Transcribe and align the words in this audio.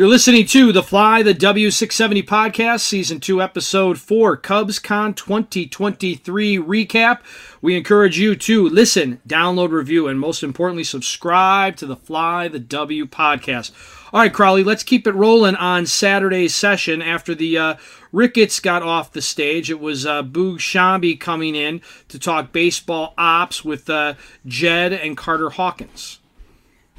You're 0.00 0.08
listening 0.08 0.46
to 0.46 0.72
the 0.72 0.82
Fly 0.82 1.22
the 1.22 1.34
W670 1.34 2.24
podcast, 2.24 2.80
season 2.80 3.20
two, 3.20 3.42
episode 3.42 3.98
four, 3.98 4.34
CubsCon 4.34 5.14
2023 5.14 6.56
recap. 6.56 7.18
We 7.60 7.76
encourage 7.76 8.18
you 8.18 8.34
to 8.34 8.66
listen, 8.66 9.20
download, 9.28 9.72
review, 9.72 10.08
and 10.08 10.18
most 10.18 10.42
importantly, 10.42 10.84
subscribe 10.84 11.76
to 11.76 11.84
the 11.84 11.96
Fly 11.96 12.48
the 12.48 12.58
W 12.58 13.04
podcast. 13.04 13.72
All 14.10 14.20
right, 14.20 14.32
Crowley, 14.32 14.64
let's 14.64 14.84
keep 14.84 15.06
it 15.06 15.12
rolling 15.12 15.56
on 15.56 15.84
Saturday's 15.84 16.54
session 16.54 17.02
after 17.02 17.34
the 17.34 17.58
uh, 17.58 17.74
Ricketts 18.10 18.58
got 18.58 18.82
off 18.82 19.12
the 19.12 19.20
stage. 19.20 19.70
It 19.70 19.80
was 19.80 20.06
uh, 20.06 20.22
Boog 20.22 20.60
Sciambi 20.60 21.20
coming 21.20 21.54
in 21.54 21.82
to 22.08 22.18
talk 22.18 22.52
baseball 22.52 23.12
ops 23.18 23.66
with 23.66 23.90
uh, 23.90 24.14
Jed 24.46 24.94
and 24.94 25.14
Carter 25.14 25.50
Hawkins. 25.50 26.20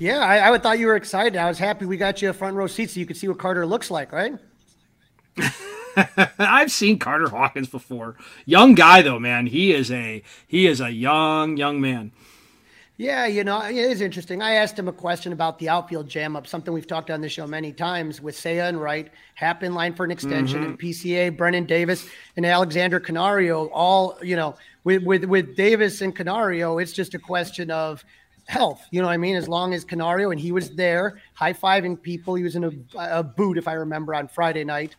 Yeah, 0.02 0.18
I, 0.18 0.52
I 0.52 0.58
thought 0.58 0.80
you 0.80 0.88
were 0.88 0.96
excited. 0.96 1.38
I 1.38 1.48
was 1.48 1.60
happy 1.60 1.86
we 1.86 1.96
got 1.96 2.24
you 2.24 2.32
a 2.32 2.34
front 2.34 2.56
row 2.56 2.66
seat 2.66 2.90
so 2.90 3.00
you 3.00 3.06
could 3.06 3.18
see 3.18 3.28
what 3.28 3.38
Carter 3.38 3.68
looks 3.68 3.92
like, 3.92 4.12
right? 4.12 4.34
I've 6.40 6.72
seen 6.72 6.98
Carter 6.98 7.30
Hawkins 7.30 7.68
before. 7.68 8.16
Young 8.48 8.74
guy 8.74 9.04
though, 9.04 9.20
man. 9.20 9.46
He 9.46 9.72
is 9.72 9.92
a 9.92 10.24
he 10.48 10.66
is 10.66 10.82
a 10.82 10.90
young 10.90 11.56
young 11.56 11.80
man. 11.80 12.14
Yeah, 12.98 13.28
you 13.28 13.44
know, 13.44 13.62
it 13.62 13.76
is 13.76 14.02
interesting. 14.02 14.42
I 14.42 14.54
asked 14.54 14.78
him 14.78 14.88
a 14.88 14.94
question 14.94 15.34
about 15.34 15.60
the 15.60 15.70
outfield 15.70 16.10
jam 16.10 16.36
up, 16.36 16.48
something 16.48 16.74
we've 16.74 16.88
talked 16.88 17.12
on 17.12 17.22
the 17.22 17.30
show 17.30 17.46
many 17.46 17.72
times 17.72 18.22
with 18.22 18.36
Seiya 18.36 18.70
and 18.70 18.82
Wright, 18.82 19.12
Happ 19.36 19.62
in 19.62 19.76
line 19.76 19.94
for 19.94 20.04
an 20.04 20.12
extension, 20.12 20.62
mm-hmm. 20.62 20.70
and 20.72 20.80
PCA, 20.80 21.38
Brennen 21.38 21.66
Davis, 21.66 22.08
and 22.38 22.46
Alexander 22.46 23.00
Canario. 23.00 23.68
All, 23.70 24.18
you 24.22 24.36
know, 24.36 24.56
with, 24.84 25.04
with, 25.04 25.26
with 25.26 25.56
Davis 25.56 26.02
and 26.02 26.16
Canario, 26.16 26.78
it's 26.78 26.92
just 26.92 27.16
a 27.16 27.20
question 27.20 27.72
of 27.72 28.04
health. 28.48 28.86
You 28.92 29.02
know 29.02 29.08
what 29.08 29.14
I 29.14 29.18
mean? 29.18 29.36
As 29.36 29.48
long 29.48 29.74
as 29.74 29.84
Canario, 29.84 30.32
and 30.32 30.40
he 30.40 30.52
was 30.52 30.72
there 30.72 31.22
high 31.34 31.54
fiving 31.54 32.02
people, 32.02 32.36
he 32.36 32.44
was 32.44 32.56
in 32.56 32.64
a, 32.64 32.72
a 32.98 33.24
boot, 33.24 33.58
if 33.58 33.68
I 33.68 33.74
remember, 33.74 34.14
on 34.16 34.28
Friday 34.28 34.64
night. 34.64 34.96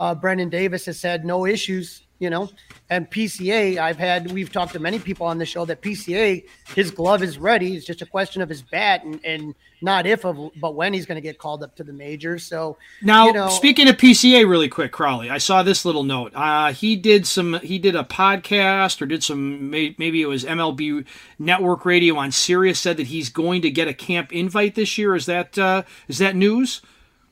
Uh, 0.00 0.14
Brennen 0.14 0.50
Davis 0.50 0.86
has 0.86 0.98
said 0.98 1.24
no 1.24 1.46
issues 1.46 2.02
you 2.24 2.30
know. 2.30 2.48
And 2.90 3.10
PCA, 3.10 3.78
I've 3.78 3.98
had 3.98 4.32
we've 4.32 4.50
talked 4.50 4.72
to 4.72 4.78
many 4.78 4.98
people 4.98 5.26
on 5.26 5.38
the 5.38 5.46
show 5.46 5.64
that 5.66 5.82
PCA, 5.82 6.44
his 6.74 6.90
glove 6.90 7.22
is 7.22 7.38
ready. 7.38 7.76
It's 7.76 7.86
just 7.86 8.02
a 8.02 8.06
question 8.06 8.42
of 8.42 8.48
his 8.48 8.62
bat 8.62 9.04
and, 9.04 9.20
and 9.24 9.54
not 9.80 10.06
if 10.06 10.24
of 10.24 10.50
but 10.56 10.74
when 10.74 10.94
he's 10.94 11.04
going 11.04 11.16
to 11.16 11.22
get 11.22 11.38
called 11.38 11.62
up 11.62 11.76
to 11.76 11.84
the 11.84 11.92
majors. 11.92 12.44
So 12.44 12.78
now, 13.02 13.26
you 13.26 13.32
know, 13.34 13.48
speaking 13.50 13.88
of 13.88 13.96
PCA, 13.96 14.48
really 14.48 14.68
quick, 14.68 14.90
Crowley, 14.90 15.30
I 15.30 15.38
saw 15.38 15.62
this 15.62 15.84
little 15.84 16.02
note. 16.02 16.32
Uh, 16.34 16.72
he 16.72 16.96
did 16.96 17.26
some, 17.26 17.60
he 17.60 17.78
did 17.78 17.94
a 17.94 18.04
podcast 18.04 19.02
or 19.02 19.06
did 19.06 19.22
some, 19.22 19.70
maybe 19.70 20.22
it 20.22 20.26
was 20.26 20.44
MLB 20.44 21.04
Network 21.38 21.84
Radio 21.84 22.16
on 22.16 22.32
Sirius. 22.32 22.80
Said 22.80 22.96
that 22.96 23.08
he's 23.08 23.28
going 23.28 23.62
to 23.62 23.70
get 23.70 23.86
a 23.86 23.94
camp 23.94 24.32
invite 24.32 24.74
this 24.74 24.96
year. 24.96 25.14
Is 25.14 25.26
that 25.26 25.58
uh, 25.58 25.82
is 26.08 26.18
that 26.18 26.34
news? 26.34 26.80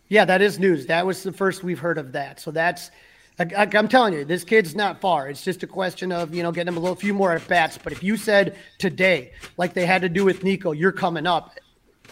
Yeah, 0.09 0.27
that 0.27 0.43
is 0.43 0.59
news. 0.59 0.87
That 0.87 1.07
was 1.07 1.23
the 1.23 1.33
first 1.33 1.65
we've 1.65 1.79
heard 1.79 1.97
of 1.97 2.13
that. 2.13 2.39
So 2.39 2.51
that's 2.51 2.91
I, 3.39 3.69
am 3.73 3.89
telling 3.89 4.15
you, 4.15 4.25
this 4.25 4.45
kid's 4.45 4.75
not 4.75 5.01
far. 5.01 5.29
It's 5.29 5.43
just 5.43 5.63
a 5.63 5.67
question 5.67 6.13
of 6.13 6.35
you 6.35 6.43
know 6.43 6.53
getting 6.53 6.69
him 6.69 6.77
a 6.77 6.81
little 6.81 6.97
few 6.97 7.15
more 7.15 7.33
at 7.33 7.47
bats. 7.49 7.79
But 7.83 7.93
if 7.93 8.03
you 8.03 8.17
said 8.17 8.57
today, 8.79 9.33
like 9.57 9.75
they 9.75 9.87
had 9.87 10.03
to 10.03 10.09
do 10.09 10.25
with 10.25 10.45
Nico, 10.45 10.73
you're 10.73 10.93
coming 10.93 11.27
up, 11.27 11.59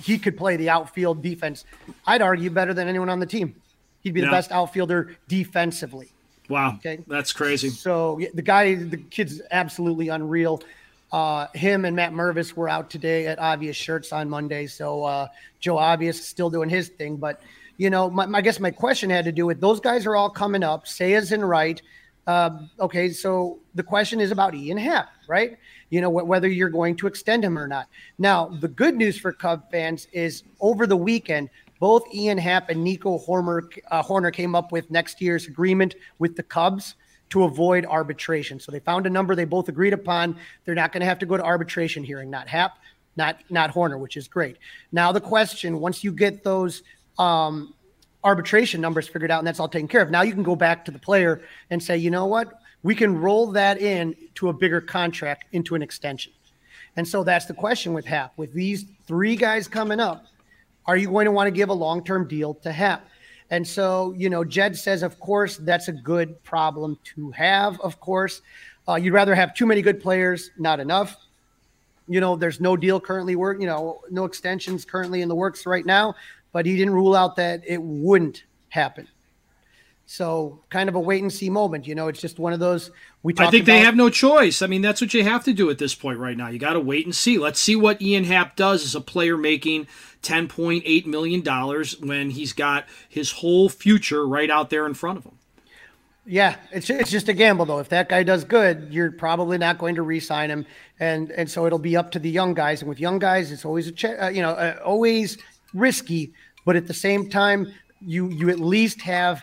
he 0.02 0.18
could 0.18 0.36
play 0.36 0.56
the 0.56 0.70
outfield 0.70 1.22
defense. 1.22 1.64
I'd 2.06 2.22
argue 2.22 2.50
better 2.50 2.74
than 2.74 2.88
anyone 2.88 3.08
on 3.08 3.20
the 3.20 3.26
team. 3.26 3.54
He'd 4.02 4.14
be 4.14 4.22
the 4.22 4.30
best 4.30 4.50
outfielder 4.50 5.16
defensively. 5.28 6.10
Wow, 6.48 6.74
okay, 6.76 6.98
that's 7.06 7.32
crazy. 7.32 7.68
So 7.68 8.20
the 8.34 8.42
guy, 8.42 8.74
the 8.74 8.96
kid's 8.96 9.40
absolutely 9.50 10.08
unreal. 10.08 10.62
Uh, 11.12 11.48
him 11.54 11.84
and 11.84 11.94
Matt 11.94 12.12
Mervis 12.12 12.54
were 12.54 12.68
out 12.68 12.88
today 12.88 13.26
at 13.26 13.38
Obvious 13.38 13.76
Shirts 13.76 14.12
on 14.12 14.28
Monday. 14.28 14.66
So 14.66 15.04
uh, 15.04 15.28
Joe 15.58 15.76
Obvious 15.78 16.24
still 16.24 16.50
doing 16.50 16.68
his 16.68 16.88
thing, 16.88 17.16
but 17.16 17.42
you 17.80 17.88
know, 17.88 18.10
my, 18.10 18.28
I 18.34 18.42
guess 18.42 18.60
my 18.60 18.70
question 18.70 19.08
had 19.08 19.24
to 19.24 19.32
do 19.32 19.46
with 19.46 19.58
those 19.58 19.80
guys 19.80 20.04
are 20.04 20.14
all 20.14 20.28
coming 20.28 20.62
up. 20.62 20.84
Seiya's 20.84 21.32
and 21.32 21.48
Wright. 21.48 21.80
Uh, 22.26 22.58
okay, 22.78 23.08
so 23.08 23.58
the 23.74 23.82
question 23.82 24.20
is 24.20 24.30
about 24.30 24.54
Ian 24.54 24.76
Happ, 24.76 25.08
right? 25.26 25.56
You 25.88 26.02
know, 26.02 26.10
wh- 26.10 26.28
whether 26.28 26.46
you're 26.46 26.68
going 26.68 26.94
to 26.96 27.06
extend 27.06 27.42
him 27.42 27.58
or 27.58 27.66
not. 27.66 27.88
Now, 28.18 28.48
the 28.60 28.68
good 28.68 28.96
news 28.96 29.18
for 29.18 29.32
Cub 29.32 29.70
fans 29.70 30.08
is 30.12 30.42
over 30.60 30.86
the 30.86 30.96
weekend, 30.96 31.48
both 31.78 32.04
Ian 32.14 32.36
Happ 32.36 32.68
and 32.68 32.84
Nico 32.84 33.18
Hoerner, 33.18 33.62
uh, 33.90 34.02
Hoerner 34.02 34.30
came 34.30 34.54
up 34.54 34.72
with 34.72 34.90
next 34.90 35.22
year's 35.22 35.46
agreement 35.46 35.94
with 36.18 36.36
the 36.36 36.42
Cubs 36.42 36.96
to 37.30 37.44
avoid 37.44 37.86
arbitration. 37.86 38.60
So 38.60 38.70
they 38.70 38.80
found 38.80 39.06
a 39.06 39.10
number 39.10 39.34
they 39.34 39.46
both 39.46 39.70
agreed 39.70 39.94
upon. 39.94 40.36
They're 40.66 40.74
not 40.74 40.92
going 40.92 41.00
to 41.00 41.06
have 41.06 41.18
to 41.20 41.26
go 41.26 41.38
to 41.38 41.42
arbitration 41.42 42.04
hearing, 42.04 42.28
not 42.28 42.46
Happ, 42.46 42.72
not 43.16 43.38
not 43.48 43.72
Hoerner, 43.72 43.98
which 43.98 44.18
is 44.18 44.28
great. 44.28 44.58
Now 44.92 45.12
the 45.12 45.20
question, 45.20 45.80
once 45.80 46.04
you 46.04 46.12
get 46.12 46.44
those 46.44 46.82
um, 47.18 47.74
arbitration 48.22 48.80
numbers 48.80 49.08
figured 49.08 49.30
out 49.30 49.38
and 49.38 49.46
that's 49.46 49.60
all 49.60 49.68
taken 49.68 49.88
care 49.88 50.02
of. 50.02 50.10
Now 50.10 50.22
you 50.22 50.32
can 50.32 50.42
go 50.42 50.56
back 50.56 50.84
to 50.86 50.90
the 50.90 50.98
player 50.98 51.42
and 51.70 51.82
say, 51.82 51.96
you 51.96 52.10
know 52.10 52.26
what? 52.26 52.52
We 52.82 52.94
can 52.94 53.18
roll 53.18 53.50
that 53.52 53.80
in 53.80 54.16
to 54.36 54.48
a 54.48 54.52
bigger 54.52 54.80
contract 54.80 55.44
into 55.52 55.74
an 55.74 55.82
extension. 55.82 56.32
And 56.96 57.06
so 57.06 57.22
that's 57.22 57.46
the 57.46 57.54
question 57.54 57.92
with 57.92 58.04
Happ. 58.04 58.32
With 58.36 58.52
these 58.52 58.84
three 59.06 59.36
guys 59.36 59.68
coming 59.68 60.00
up, 60.00 60.26
are 60.86 60.96
you 60.96 61.08
going 61.08 61.26
to 61.26 61.30
want 61.30 61.46
to 61.46 61.50
give 61.50 61.68
a 61.68 61.74
long 61.74 62.02
term 62.02 62.26
deal 62.26 62.54
to 62.54 62.72
Happ? 62.72 63.06
And 63.50 63.66
so, 63.66 64.14
you 64.16 64.30
know, 64.30 64.44
Jed 64.44 64.76
says, 64.76 65.02
of 65.02 65.18
course, 65.18 65.56
that's 65.58 65.88
a 65.88 65.92
good 65.92 66.42
problem 66.42 66.98
to 67.16 67.30
have. 67.32 67.80
Of 67.80 68.00
course, 68.00 68.42
uh, 68.88 68.94
you'd 68.94 69.12
rather 69.12 69.34
have 69.34 69.54
too 69.54 69.66
many 69.66 69.82
good 69.82 70.00
players, 70.00 70.50
not 70.56 70.80
enough. 70.80 71.16
You 72.08 72.20
know, 72.20 72.34
there's 72.34 72.60
no 72.60 72.76
deal 72.76 73.00
currently 73.00 73.36
work, 73.36 73.60
you 73.60 73.66
know, 73.66 74.00
no 74.10 74.24
extensions 74.24 74.84
currently 74.84 75.22
in 75.22 75.28
the 75.28 75.34
works 75.34 75.66
right 75.66 75.86
now 75.86 76.14
but 76.52 76.66
he 76.66 76.76
didn't 76.76 76.94
rule 76.94 77.14
out 77.14 77.36
that 77.36 77.62
it 77.66 77.82
wouldn't 77.82 78.44
happen. 78.68 79.08
So 80.06 80.60
kind 80.70 80.88
of 80.88 80.96
a 80.96 81.00
wait 81.00 81.22
and 81.22 81.32
see 81.32 81.48
moment. 81.50 81.86
You 81.86 81.94
know, 81.94 82.08
it's 82.08 82.20
just 82.20 82.40
one 82.40 82.52
of 82.52 82.58
those 82.58 82.90
we 83.22 83.32
I 83.34 83.48
think 83.50 83.62
about- 83.62 83.66
they 83.72 83.78
have 83.80 83.94
no 83.94 84.10
choice. 84.10 84.60
I 84.60 84.66
mean, 84.66 84.82
that's 84.82 85.00
what 85.00 85.14
you 85.14 85.22
have 85.22 85.44
to 85.44 85.52
do 85.52 85.70
at 85.70 85.78
this 85.78 85.94
point 85.94 86.18
right 86.18 86.36
now. 86.36 86.48
You 86.48 86.58
got 86.58 86.72
to 86.72 86.80
wait 86.80 87.04
and 87.06 87.14
see. 87.14 87.38
Let's 87.38 87.60
see 87.60 87.76
what 87.76 88.02
Ian 88.02 88.24
Happ 88.24 88.56
does 88.56 88.82
as 88.82 88.96
a 88.96 89.00
player 89.00 89.36
making 89.36 89.86
$10.8 90.24 91.06
million 91.06 91.44
when 92.00 92.30
he's 92.30 92.52
got 92.52 92.86
his 93.08 93.30
whole 93.32 93.68
future 93.68 94.26
right 94.26 94.50
out 94.50 94.70
there 94.70 94.84
in 94.84 94.94
front 94.94 95.18
of 95.18 95.24
him. 95.24 95.36
Yeah, 96.26 96.56
it's 96.70 96.90
it's 96.90 97.10
just 97.10 97.28
a 97.28 97.32
gamble 97.32 97.64
though. 97.64 97.78
If 97.78 97.88
that 97.88 98.08
guy 98.08 98.22
does 98.22 98.44
good, 98.44 98.88
you're 98.90 99.10
probably 99.10 99.58
not 99.58 99.78
going 99.78 99.94
to 99.94 100.02
re-sign 100.02 100.50
him, 100.50 100.66
and 101.00 101.30
and 101.30 101.50
so 101.50 101.66
it'll 101.66 101.78
be 101.78 101.96
up 101.96 102.10
to 102.12 102.18
the 102.18 102.28
young 102.30 102.52
guys. 102.52 102.82
And 102.82 102.88
with 102.90 103.00
young 103.00 103.18
guys, 103.18 103.50
it's 103.50 103.64
always 103.64 103.88
a 103.88 103.92
ch- 103.92 104.04
uh, 104.04 104.28
you 104.32 104.42
know 104.42 104.50
uh, 104.50 104.78
always 104.84 105.38
risky, 105.74 106.32
but 106.64 106.76
at 106.76 106.86
the 106.86 106.94
same 106.94 107.28
time, 107.28 107.72
you 108.00 108.28
you 108.28 108.50
at 108.50 108.60
least 108.60 109.00
have 109.02 109.42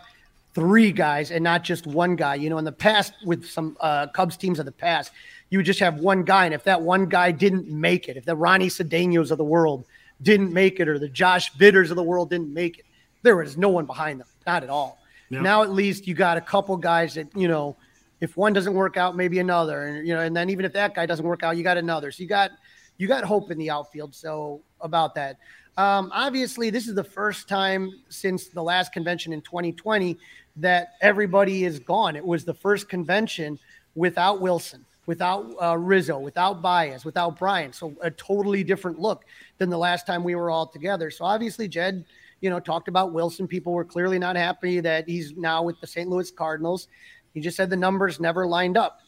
three 0.53 0.91
guys 0.91 1.29
and 1.29 1.44
not 1.44 1.63
just 1.63 1.85
one 1.85 2.15
guy. 2.15 2.35
You 2.35 2.50
know, 2.50 2.57
in 2.57 2.65
the 2.65 2.71
past 2.71 3.13
with 3.24 3.45
some 3.45 3.77
uh, 3.79 4.07
Cubs 4.07 4.38
teams 4.38 4.57
of 4.59 4.65
the 4.65 4.71
past, 4.71 5.12
you 5.50 5.59
would 5.59 5.65
just 5.65 5.79
have 5.79 6.00
one 6.00 6.24
guy, 6.24 6.45
and 6.45 6.53
if 6.53 6.63
that 6.63 6.81
one 6.81 7.06
guy 7.06 7.31
didn't 7.31 7.68
make 7.68 8.09
it, 8.09 8.18
if 8.18 8.25
the 8.25 8.35
Ronnie 8.35 8.69
Cedeno 8.69 9.29
of 9.29 9.38
the 9.38 9.44
world 9.44 9.85
didn't 10.21 10.51
make 10.51 10.79
it, 10.79 10.88
or 10.88 10.97
the 10.97 11.09
Josh 11.09 11.53
Vitters 11.53 11.91
of 11.91 11.95
the 11.95 12.03
world 12.03 12.30
didn't 12.30 12.53
make 12.53 12.80
it, 12.80 12.85
there 13.21 13.35
was 13.35 13.57
no 13.57 13.69
one 13.69 13.85
behind 13.85 14.19
them, 14.19 14.27
not 14.45 14.63
at 14.63 14.69
all. 14.69 15.00
Yeah. 15.30 15.41
Now 15.41 15.62
at 15.62 15.71
least 15.71 16.07
you 16.07 16.15
got 16.15 16.38
a 16.38 16.41
couple 16.41 16.75
guys 16.77 17.13
that 17.15 17.27
you 17.35 17.47
know, 17.47 17.75
if 18.19 18.35
one 18.35 18.53
doesn't 18.53 18.73
work 18.73 18.97
out, 18.97 19.15
maybe 19.15 19.39
another, 19.39 19.83
and 19.83 20.07
you 20.07 20.13
know, 20.13 20.21
and 20.21 20.35
then 20.35 20.50
even 20.50 20.65
if 20.65 20.73
that 20.73 20.95
guy 20.95 21.06
doesn't 21.06 21.25
work 21.25 21.44
out, 21.44 21.56
you 21.57 21.63
got 21.63 21.77
another. 21.77 22.12
So 22.12 22.23
you 22.23 22.30
got 22.30 22.51
you 22.97 23.07
got 23.07 23.23
hope 23.23 23.51
in 23.51 23.57
the 23.57 23.69
outfield. 23.69 24.15
So 24.15 24.62
about 24.81 25.13
that. 25.15 25.38
Um, 25.77 26.12
obviously, 26.12 26.71
this 26.71 26.88
is 26.88 26.95
the 26.95 27.03
first 27.03 27.47
time 27.47 27.91
since 28.09 28.47
the 28.47 28.62
last 28.62 28.91
convention 28.91 29.31
in 29.31 29.41
2020 29.41 30.18
that 30.56 30.94
everybody 31.01 31.65
is 31.65 31.77
gone. 31.79 32.15
It 32.15 32.25
was 32.25 32.44
the 32.44 32.53
first 32.53 32.89
convention 32.89 33.59
without 33.94 34.41
Wilson, 34.41 34.83
without 35.06 35.53
uh, 35.62 35.77
Rizzo, 35.77 36.18
without 36.18 36.63
Baez, 36.63 37.06
without 37.06 37.38
Bryant. 37.38 37.75
So 37.75 37.95
a 38.01 38.09
totally 38.09 38.63
different 38.63 38.97
look 38.97 39.25
than 39.59 39.69
the 39.69 39.77
last 39.77 40.07
time 40.07 40.24
we 40.24 40.33
were 40.33 40.50
all 40.50 40.65
together. 40.65 41.12
So 41.12 41.25
obviously, 41.25 41.68
Jed, 41.68 42.03
you 42.41 42.50
know, 42.50 42.59
talked 42.59 42.88
about 42.88 43.13
Wilson. 43.13 43.47
People 43.47 43.73
were 43.73 43.85
clearly 43.85 44.18
not 44.18 44.35
happy 44.35 44.80
that 44.80 45.07
he's 45.07 45.33
now 45.38 45.62
with 45.62 45.80
the 45.80 45.88
St. 45.88 46.09
Louis 46.09 46.31
Cardinals. 46.31 46.88
He 47.35 47.39
just 47.39 47.56
said 47.56 47.69
the 47.69 47.75
numbers 47.75 48.19
never 48.19 48.47
lined 48.47 48.77
up. 48.77 49.00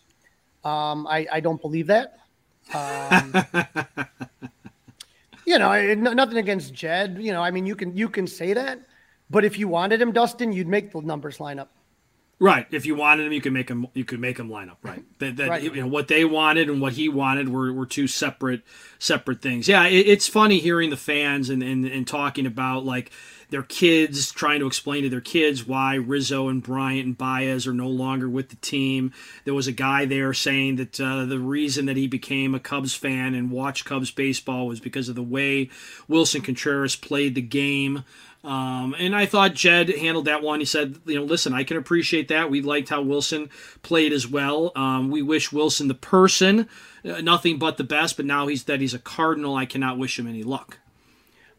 Um, 0.63 1.07
I, 1.07 1.25
I 1.31 1.39
don't 1.39 1.61
believe 1.61 1.87
that. 1.87 2.17
Um, 2.75 3.33
you 5.49 5.57
know, 5.57 6.13
nothing 6.13 6.37
against 6.37 6.73
Jed. 6.73 7.17
You 7.19 7.33
know, 7.33 7.41
I 7.41 7.49
mean, 7.49 7.65
you 7.65 7.75
can 7.75 7.97
you 7.97 8.07
can 8.07 8.27
say 8.27 8.53
that, 8.53 8.79
but 9.29 9.43
if 9.43 9.57
you 9.57 9.67
wanted 9.67 9.99
him, 9.99 10.11
Dustin, 10.11 10.51
you'd 10.51 10.67
make 10.67 10.91
the 10.91 11.01
numbers 11.01 11.39
line 11.39 11.57
up. 11.57 11.71
Right. 12.41 12.67
If 12.71 12.85
you 12.85 12.95
wanted 12.95 13.25
him, 13.25 13.33
you 13.33 13.41
could 13.41 13.51
make 13.51 13.67
him. 13.67 13.87
You 13.93 14.05
could 14.05 14.19
make 14.19 14.37
him 14.37 14.49
line 14.49 14.69
up. 14.69 14.77
Right. 14.83 15.03
That, 15.17 15.35
that 15.37 15.49
right. 15.49 15.61
you 15.61 15.71
know 15.75 15.87
what 15.87 16.07
they 16.07 16.23
wanted 16.23 16.69
and 16.69 16.79
what 16.79 16.93
he 16.93 17.09
wanted 17.09 17.49
were, 17.49 17.73
were 17.73 17.87
two 17.87 18.07
separate 18.07 18.61
separate 18.99 19.41
things. 19.41 19.67
Yeah, 19.67 19.85
it, 19.87 20.07
it's 20.07 20.27
funny 20.27 20.59
hearing 20.59 20.91
the 20.91 20.97
fans 20.97 21.49
and, 21.49 21.63
and 21.63 21.83
and 21.85 22.07
talking 22.07 22.45
about 22.45 22.85
like 22.85 23.11
their 23.49 23.63
kids, 23.63 24.31
trying 24.31 24.59
to 24.59 24.67
explain 24.67 25.03
to 25.03 25.09
their 25.09 25.21
kids 25.21 25.65
why 25.65 25.95
Rizzo 25.95 26.47
and 26.49 26.61
Bryant 26.61 27.05
and 27.05 27.17
Baez 27.17 27.65
are 27.65 27.73
no 27.73 27.87
longer 27.87 28.29
with 28.29 28.49
the 28.49 28.55
team. 28.57 29.11
There 29.43 29.53
was 29.53 29.67
a 29.67 29.71
guy 29.71 30.05
there 30.05 30.33
saying 30.33 30.75
that 30.75 30.99
uh, 30.99 31.25
the 31.25 31.39
reason 31.39 31.85
that 31.87 31.97
he 31.97 32.07
became 32.07 32.53
a 32.53 32.59
Cubs 32.59 32.93
fan 32.93 33.33
and 33.33 33.51
watched 33.51 33.85
Cubs 33.85 34.11
baseball 34.11 34.67
was 34.67 34.79
because 34.79 35.09
of 35.09 35.15
the 35.15 35.23
way 35.23 35.69
Wilson 36.07 36.41
Contreras 36.41 36.95
played 36.95 37.35
the 37.35 37.41
game. 37.41 38.03
Um, 38.43 38.95
and 38.97 39.15
I 39.15 39.25
thought 39.25 39.53
Jed 39.53 39.89
handled 39.89 40.25
that 40.25 40.41
one. 40.41 40.59
He 40.59 40.65
said, 40.65 40.97
you 41.05 41.15
know, 41.15 41.23
listen, 41.23 41.53
I 41.53 41.63
can 41.63 41.75
appreciate 41.75 42.29
that. 42.29 42.49
We 42.49 42.61
liked 42.61 42.87
how 42.87 43.01
Wilson 43.01 43.49
played 43.83 44.13
as 44.13 44.27
well. 44.27 44.71
Um, 44.75 45.09
we 45.09 45.21
wish 45.21 45.51
Wilson 45.51 45.89
the 45.89 45.93
person 45.93 46.69
uh, 47.03 47.21
nothing 47.21 47.57
but 47.57 47.77
the 47.77 47.83
best, 47.83 48.15
but 48.15 48.25
now 48.25 48.47
he's 48.47 48.63
that 48.65 48.79
he's 48.79 48.93
a 48.93 48.99
Cardinal. 48.99 49.55
I 49.55 49.65
cannot 49.65 49.97
wish 49.97 50.17
him 50.17 50.27
any 50.27 50.43
luck. 50.43 50.77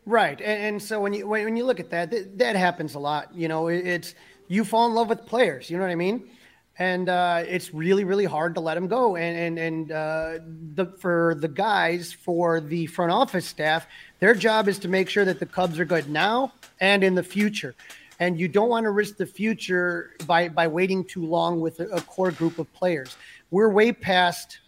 Right, 0.06 0.40
and, 0.40 0.62
and, 0.62 0.82
so 0.82 1.00
when 1.00 1.12
you 1.12 1.26
when 1.26 1.56
you 1.56 1.64
look 1.64 1.78
at 1.78 1.90
that, 1.90 2.10
that, 2.10 2.38
that 2.38 2.56
happens 2.56 2.94
a 2.94 2.98
lot. 2.98 3.34
You 3.34 3.48
know, 3.48 3.68
it's 3.68 4.14
you 4.48 4.64
fall 4.64 4.86
in 4.86 4.94
love 4.94 5.08
with 5.08 5.26
players. 5.26 5.70
You 5.70 5.76
know 5.76 5.84
what 5.84 5.90
I 5.90 5.96
mean? 5.96 6.30
And 6.78 7.10
uh, 7.10 7.44
it's 7.46 7.74
really 7.74 8.04
really 8.04 8.24
hard 8.24 8.54
to 8.54 8.60
let 8.60 8.74
them 8.74 8.88
go. 8.88 9.16
And 9.16 9.36
and 9.36 9.58
and 9.58 9.92
uh, 9.92 10.38
the 10.74 10.86
for 10.98 11.36
the 11.38 11.48
guys 11.48 12.12
for 12.12 12.60
the 12.60 12.86
front 12.86 13.12
office 13.12 13.44
staff, 13.44 13.86
their 14.20 14.34
job 14.34 14.68
is 14.68 14.78
to 14.80 14.88
make 14.88 15.10
sure 15.10 15.26
that 15.26 15.38
the 15.38 15.46
Cubs 15.46 15.78
are 15.78 15.84
good 15.84 16.08
now 16.08 16.54
and 16.80 17.04
in 17.04 17.14
the 17.14 17.22
future. 17.22 17.74
And 18.18 18.38
you 18.38 18.48
don't 18.48 18.68
want 18.68 18.84
to 18.84 18.90
risk 18.90 19.18
the 19.18 19.26
future 19.26 20.12
by 20.26 20.48
by 20.48 20.66
waiting 20.66 21.04
too 21.04 21.26
long 21.26 21.60
with 21.60 21.78
a, 21.78 21.88
a 21.88 22.00
core 22.00 22.30
group 22.30 22.58
of 22.58 22.72
players. 22.72 23.16
We're 23.50 23.68
way 23.68 23.92
past 23.92 24.60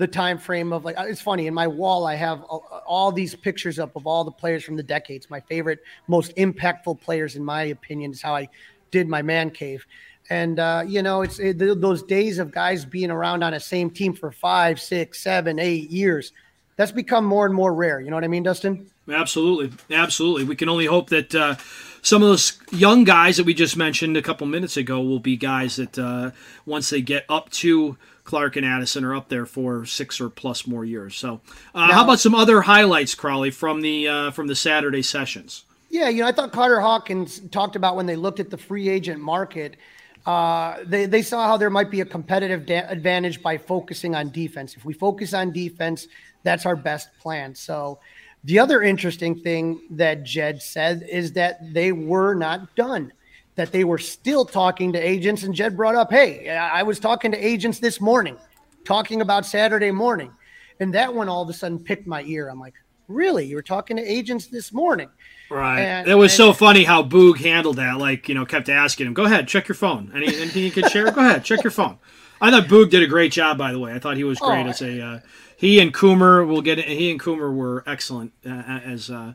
the 0.00 0.06
time 0.06 0.38
frame 0.38 0.72
of 0.72 0.82
like 0.82 0.96
it's 0.98 1.20
funny 1.20 1.46
in 1.46 1.52
my 1.52 1.66
wall 1.66 2.06
i 2.06 2.14
have 2.14 2.42
all 2.44 3.12
these 3.12 3.34
pictures 3.34 3.78
up 3.78 3.94
of 3.96 4.06
all 4.06 4.24
the 4.24 4.30
players 4.30 4.64
from 4.64 4.74
the 4.74 4.82
decades. 4.82 5.28
My 5.28 5.40
favorite 5.40 5.80
most 6.08 6.34
impactful 6.36 7.02
players 7.02 7.36
in 7.36 7.44
my 7.44 7.64
opinion 7.64 8.12
is 8.12 8.22
how 8.22 8.34
i 8.34 8.48
did 8.90 9.08
my 9.08 9.20
man 9.20 9.50
cave. 9.50 9.84
And 10.30 10.58
uh, 10.58 10.84
you 10.86 11.02
know 11.02 11.20
it's 11.20 11.38
it, 11.38 11.58
those 11.58 12.02
days 12.02 12.38
of 12.38 12.50
guys 12.50 12.86
being 12.86 13.10
around 13.10 13.42
on 13.42 13.52
a 13.52 13.60
same 13.60 13.90
team 13.90 14.14
for 14.14 14.32
five 14.32 14.80
six 14.80 15.22
seven 15.22 15.58
eight 15.58 15.90
years 15.90 16.32
that's 16.76 16.92
become 16.92 17.26
more 17.26 17.44
and 17.44 17.54
more 17.54 17.74
rare. 17.74 18.00
You 18.00 18.08
know 18.08 18.16
what 18.16 18.24
i 18.24 18.28
mean 18.28 18.42
dustin? 18.42 18.90
Absolutely. 19.06 19.76
Absolutely. 19.94 20.44
We 20.44 20.56
can 20.56 20.70
only 20.70 20.86
hope 20.86 21.10
that 21.10 21.34
uh, 21.34 21.56
some 22.00 22.22
of 22.22 22.28
those 22.28 22.58
young 22.70 23.04
guys 23.04 23.36
that 23.36 23.44
we 23.44 23.52
just 23.52 23.76
mentioned 23.76 24.16
a 24.16 24.22
couple 24.22 24.46
minutes 24.46 24.78
ago 24.78 25.02
will 25.02 25.18
be 25.18 25.36
guys 25.36 25.76
that 25.76 25.98
uh, 25.98 26.30
once 26.64 26.88
they 26.88 27.02
get 27.02 27.26
up 27.28 27.50
to 27.50 27.98
Clark 28.30 28.54
and 28.54 28.64
Addison 28.64 29.02
are 29.04 29.16
up 29.16 29.28
there 29.28 29.44
for 29.44 29.84
six 29.84 30.20
or 30.20 30.28
plus 30.28 30.64
more 30.64 30.84
years. 30.84 31.16
So, 31.16 31.40
uh, 31.74 31.88
now, 31.88 31.94
how 31.94 32.04
about 32.04 32.20
some 32.20 32.32
other 32.32 32.60
highlights, 32.60 33.12
Crawly, 33.16 33.50
from 33.50 33.80
the 33.80 34.06
uh, 34.06 34.30
from 34.30 34.46
the 34.46 34.54
Saturday 34.54 35.02
sessions? 35.02 35.64
Yeah, 35.88 36.08
you 36.10 36.22
know, 36.22 36.28
I 36.28 36.32
thought 36.32 36.52
Carter 36.52 36.78
Hawkins 36.78 37.40
talked 37.50 37.74
about 37.74 37.96
when 37.96 38.06
they 38.06 38.14
looked 38.14 38.38
at 38.38 38.48
the 38.48 38.56
free 38.56 38.88
agent 38.88 39.20
market. 39.20 39.76
Uh, 40.24 40.76
they 40.86 41.06
they 41.06 41.22
saw 41.22 41.44
how 41.48 41.56
there 41.56 41.70
might 41.70 41.90
be 41.90 42.02
a 42.02 42.04
competitive 42.04 42.66
da- 42.66 42.86
advantage 42.86 43.42
by 43.42 43.58
focusing 43.58 44.14
on 44.14 44.30
defense. 44.30 44.76
If 44.76 44.84
we 44.84 44.94
focus 44.94 45.34
on 45.34 45.50
defense, 45.50 46.06
that's 46.44 46.64
our 46.66 46.76
best 46.76 47.08
plan. 47.18 47.54
So. 47.54 47.98
The 48.42 48.58
other 48.58 48.80
interesting 48.80 49.38
thing 49.38 49.82
that 49.90 50.22
Jed 50.22 50.62
said 50.62 51.06
is 51.06 51.34
that 51.34 51.74
they 51.74 51.92
were 51.92 52.32
not 52.32 52.74
done 52.74 53.12
that 53.56 53.72
they 53.72 53.84
were 53.84 53.98
still 53.98 54.44
talking 54.44 54.92
to 54.92 54.98
agents. 54.98 55.42
And 55.42 55.54
Jed 55.54 55.76
brought 55.76 55.94
up, 55.94 56.10
hey, 56.10 56.48
I 56.48 56.82
was 56.82 56.98
talking 56.98 57.32
to 57.32 57.38
agents 57.38 57.78
this 57.78 58.00
morning, 58.00 58.36
talking 58.84 59.20
about 59.20 59.46
Saturday 59.46 59.90
morning. 59.90 60.32
And 60.78 60.94
that 60.94 61.14
one 61.14 61.28
all 61.28 61.42
of 61.42 61.48
a 61.48 61.52
sudden 61.52 61.78
picked 61.78 62.06
my 62.06 62.22
ear. 62.22 62.48
I'm 62.48 62.58
like, 62.58 62.74
really? 63.06 63.44
You 63.44 63.56
were 63.56 63.62
talking 63.62 63.96
to 63.96 64.02
agents 64.02 64.46
this 64.46 64.72
morning? 64.72 65.10
Right. 65.50 65.80
And, 65.80 66.08
it 66.08 66.14
was 66.14 66.32
and, 66.32 66.36
so 66.36 66.52
funny 66.52 66.84
how 66.84 67.02
Boog 67.02 67.38
handled 67.38 67.76
that. 67.76 67.98
Like, 67.98 68.28
you 68.28 68.34
know, 68.34 68.46
kept 68.46 68.68
asking 68.68 69.08
him, 69.08 69.14
go 69.14 69.24
ahead, 69.24 69.48
check 69.48 69.68
your 69.68 69.74
phone. 69.74 70.10
Any, 70.14 70.28
anything 70.28 70.62
you 70.62 70.70
could 70.70 70.88
share? 70.90 71.10
go 71.10 71.20
ahead, 71.20 71.44
check 71.44 71.62
your 71.62 71.72
phone. 71.72 71.98
I 72.40 72.50
thought 72.50 72.68
Boog 72.68 72.90
did 72.90 73.02
a 73.02 73.06
great 73.06 73.32
job, 73.32 73.58
by 73.58 73.72
the 73.72 73.78
way. 73.78 73.92
I 73.92 73.98
thought 73.98 74.16
he 74.16 74.24
was 74.24 74.38
great 74.38 74.66
oh, 74.66 74.70
as 74.70 74.80
a. 74.80 75.02
Uh, 75.02 75.20
he 75.56 75.78
and 75.78 75.92
Coomer 75.92 76.46
will 76.46 76.62
get. 76.62 76.78
He 76.78 77.10
and 77.10 77.20
Coomer 77.20 77.54
were 77.54 77.84
excellent 77.86 78.32
uh, 78.46 78.48
as 78.48 79.10
uh, 79.10 79.34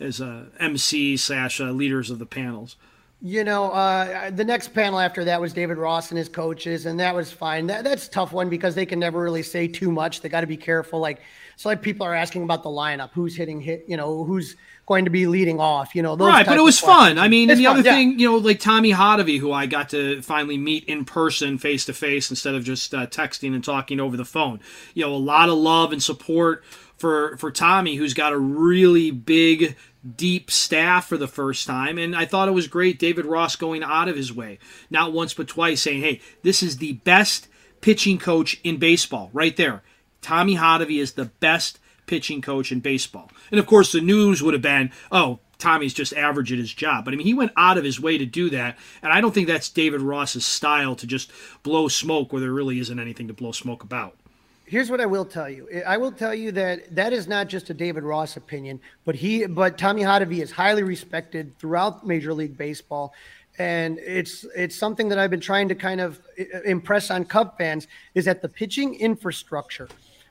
as 0.00 0.22
uh, 0.22 0.46
MC 0.58 1.18
slash 1.18 1.60
uh, 1.60 1.70
leaders 1.70 2.10
of 2.10 2.18
the 2.18 2.24
panels. 2.24 2.76
You 3.22 3.44
know, 3.44 3.70
uh, 3.70 4.30
the 4.30 4.44
next 4.44 4.74
panel 4.74 5.00
after 5.00 5.24
that 5.24 5.40
was 5.40 5.54
David 5.54 5.78
Ross 5.78 6.10
and 6.10 6.18
his 6.18 6.28
coaches, 6.28 6.84
and 6.84 7.00
that 7.00 7.14
was 7.14 7.32
fine. 7.32 7.66
That, 7.66 7.82
that's 7.82 8.08
tough 8.08 8.30
one 8.30 8.50
because 8.50 8.74
they 8.74 8.84
can 8.84 8.98
never 8.98 9.22
really 9.22 9.42
say 9.42 9.66
too 9.66 9.90
much. 9.90 10.20
They 10.20 10.28
got 10.28 10.42
to 10.42 10.46
be 10.46 10.58
careful. 10.58 11.00
Like, 11.00 11.22
so 11.56 11.70
like 11.70 11.80
people 11.80 12.06
are 12.06 12.14
asking 12.14 12.42
about 12.42 12.62
the 12.62 12.68
lineup, 12.68 13.10
who's 13.14 13.34
hitting 13.34 13.58
hit, 13.60 13.86
you 13.88 13.96
know, 13.96 14.22
who's 14.24 14.54
going 14.84 15.04
to 15.04 15.10
be 15.10 15.26
leading 15.26 15.58
off, 15.58 15.96
you 15.96 16.02
know. 16.02 16.14
right, 16.16 16.46
but 16.46 16.56
it 16.56 16.62
was 16.62 16.78
fun. 16.78 17.18
I 17.18 17.26
mean, 17.26 17.50
and 17.50 17.58
the 17.58 17.64
fun, 17.64 17.78
other 17.78 17.88
yeah. 17.88 17.94
thing, 17.94 18.18
you 18.18 18.30
know, 18.30 18.36
like 18.36 18.60
Tommy 18.60 18.92
Hotovy, 18.92 19.38
who 19.40 19.50
I 19.50 19.66
got 19.66 19.88
to 19.90 20.22
finally 20.22 20.58
meet 20.58 20.84
in 20.84 21.04
person, 21.04 21.58
face 21.58 21.86
to 21.86 21.92
face, 21.92 22.30
instead 22.30 22.54
of 22.54 22.64
just 22.64 22.94
uh, 22.94 23.06
texting 23.06 23.54
and 23.54 23.64
talking 23.64 23.98
over 23.98 24.16
the 24.16 24.24
phone. 24.24 24.60
You 24.94 25.06
know, 25.06 25.14
a 25.14 25.16
lot 25.16 25.48
of 25.48 25.56
love 25.56 25.92
and 25.92 26.02
support 26.02 26.62
for 26.96 27.36
for 27.36 27.50
Tommy, 27.50 27.96
who's 27.96 28.14
got 28.14 28.32
a 28.32 28.38
really 28.38 29.10
big 29.10 29.76
deep 30.16 30.50
staff 30.50 31.08
for 31.08 31.16
the 31.16 31.28
first 31.28 31.66
time. 31.66 31.98
And 31.98 32.14
I 32.14 32.24
thought 32.24 32.48
it 32.48 32.52
was 32.52 32.68
great, 32.68 32.98
David 32.98 33.26
Ross 33.26 33.56
going 33.56 33.82
out 33.82 34.08
of 34.08 34.16
his 34.16 34.32
way, 34.32 34.58
not 34.90 35.12
once 35.12 35.34
but 35.34 35.48
twice, 35.48 35.82
saying, 35.82 36.02
hey, 36.02 36.20
this 36.42 36.62
is 36.62 36.76
the 36.76 36.92
best 36.92 37.48
pitching 37.80 38.18
coach 38.18 38.60
in 38.62 38.76
baseball, 38.76 39.30
right 39.32 39.56
there. 39.56 39.82
Tommy 40.22 40.56
Hotovy 40.56 41.00
is 41.00 41.12
the 41.12 41.26
best 41.26 41.78
pitching 42.06 42.40
coach 42.40 42.70
in 42.70 42.80
baseball. 42.80 43.30
And 43.50 43.58
of 43.58 43.66
course, 43.66 43.92
the 43.92 44.00
news 44.00 44.42
would 44.42 44.54
have 44.54 44.62
been, 44.62 44.92
oh, 45.10 45.40
Tommy's 45.58 45.94
just 45.94 46.12
average 46.12 46.52
at 46.52 46.58
his 46.58 46.72
job. 46.72 47.04
But 47.04 47.14
I 47.14 47.16
mean, 47.16 47.26
he 47.26 47.34
went 47.34 47.52
out 47.56 47.78
of 47.78 47.84
his 47.84 48.00
way 48.00 48.18
to 48.18 48.26
do 48.26 48.50
that. 48.50 48.78
And 49.02 49.12
I 49.12 49.20
don't 49.20 49.32
think 49.32 49.48
that's 49.48 49.70
David 49.70 50.02
Ross's 50.02 50.44
style 50.44 50.94
to 50.96 51.06
just 51.06 51.32
blow 51.62 51.88
smoke 51.88 52.32
where 52.32 52.40
there 52.40 52.52
really 52.52 52.78
isn't 52.78 52.98
anything 52.98 53.28
to 53.28 53.34
blow 53.34 53.52
smoke 53.52 53.82
about 53.82 54.16
here's 54.66 54.90
what 54.90 55.00
I 55.00 55.06
will 55.06 55.24
tell 55.24 55.48
you. 55.48 55.68
I 55.86 55.96
will 55.96 56.12
tell 56.12 56.34
you 56.34 56.52
that 56.52 56.94
that 56.94 57.12
is 57.12 57.26
not 57.26 57.48
just 57.48 57.70
a 57.70 57.74
David 57.74 58.02
Ross 58.02 58.36
opinion, 58.36 58.80
but 59.04 59.14
he, 59.14 59.46
but 59.46 59.78
Tommy 59.78 60.02
Hotovy 60.02 60.42
is 60.42 60.50
highly 60.50 60.82
respected 60.82 61.56
throughout 61.58 62.06
Major 62.06 62.34
League 62.34 62.58
Baseball, 62.58 63.14
and 63.58 63.98
it's 63.98 64.44
it's 64.54 64.76
something 64.76 65.08
that 65.08 65.18
I've 65.18 65.30
been 65.30 65.40
trying 65.40 65.68
to 65.68 65.74
kind 65.74 66.00
of 66.00 66.20
uh, 66.38 66.60
impress 66.62 67.10
on 67.10 67.24
Cub 67.24 67.56
fans 67.56 67.86
is 68.14 68.26
that 68.26 68.42
the 68.42 68.48
pitching 68.48 68.94
infrastructure, 68.96 69.88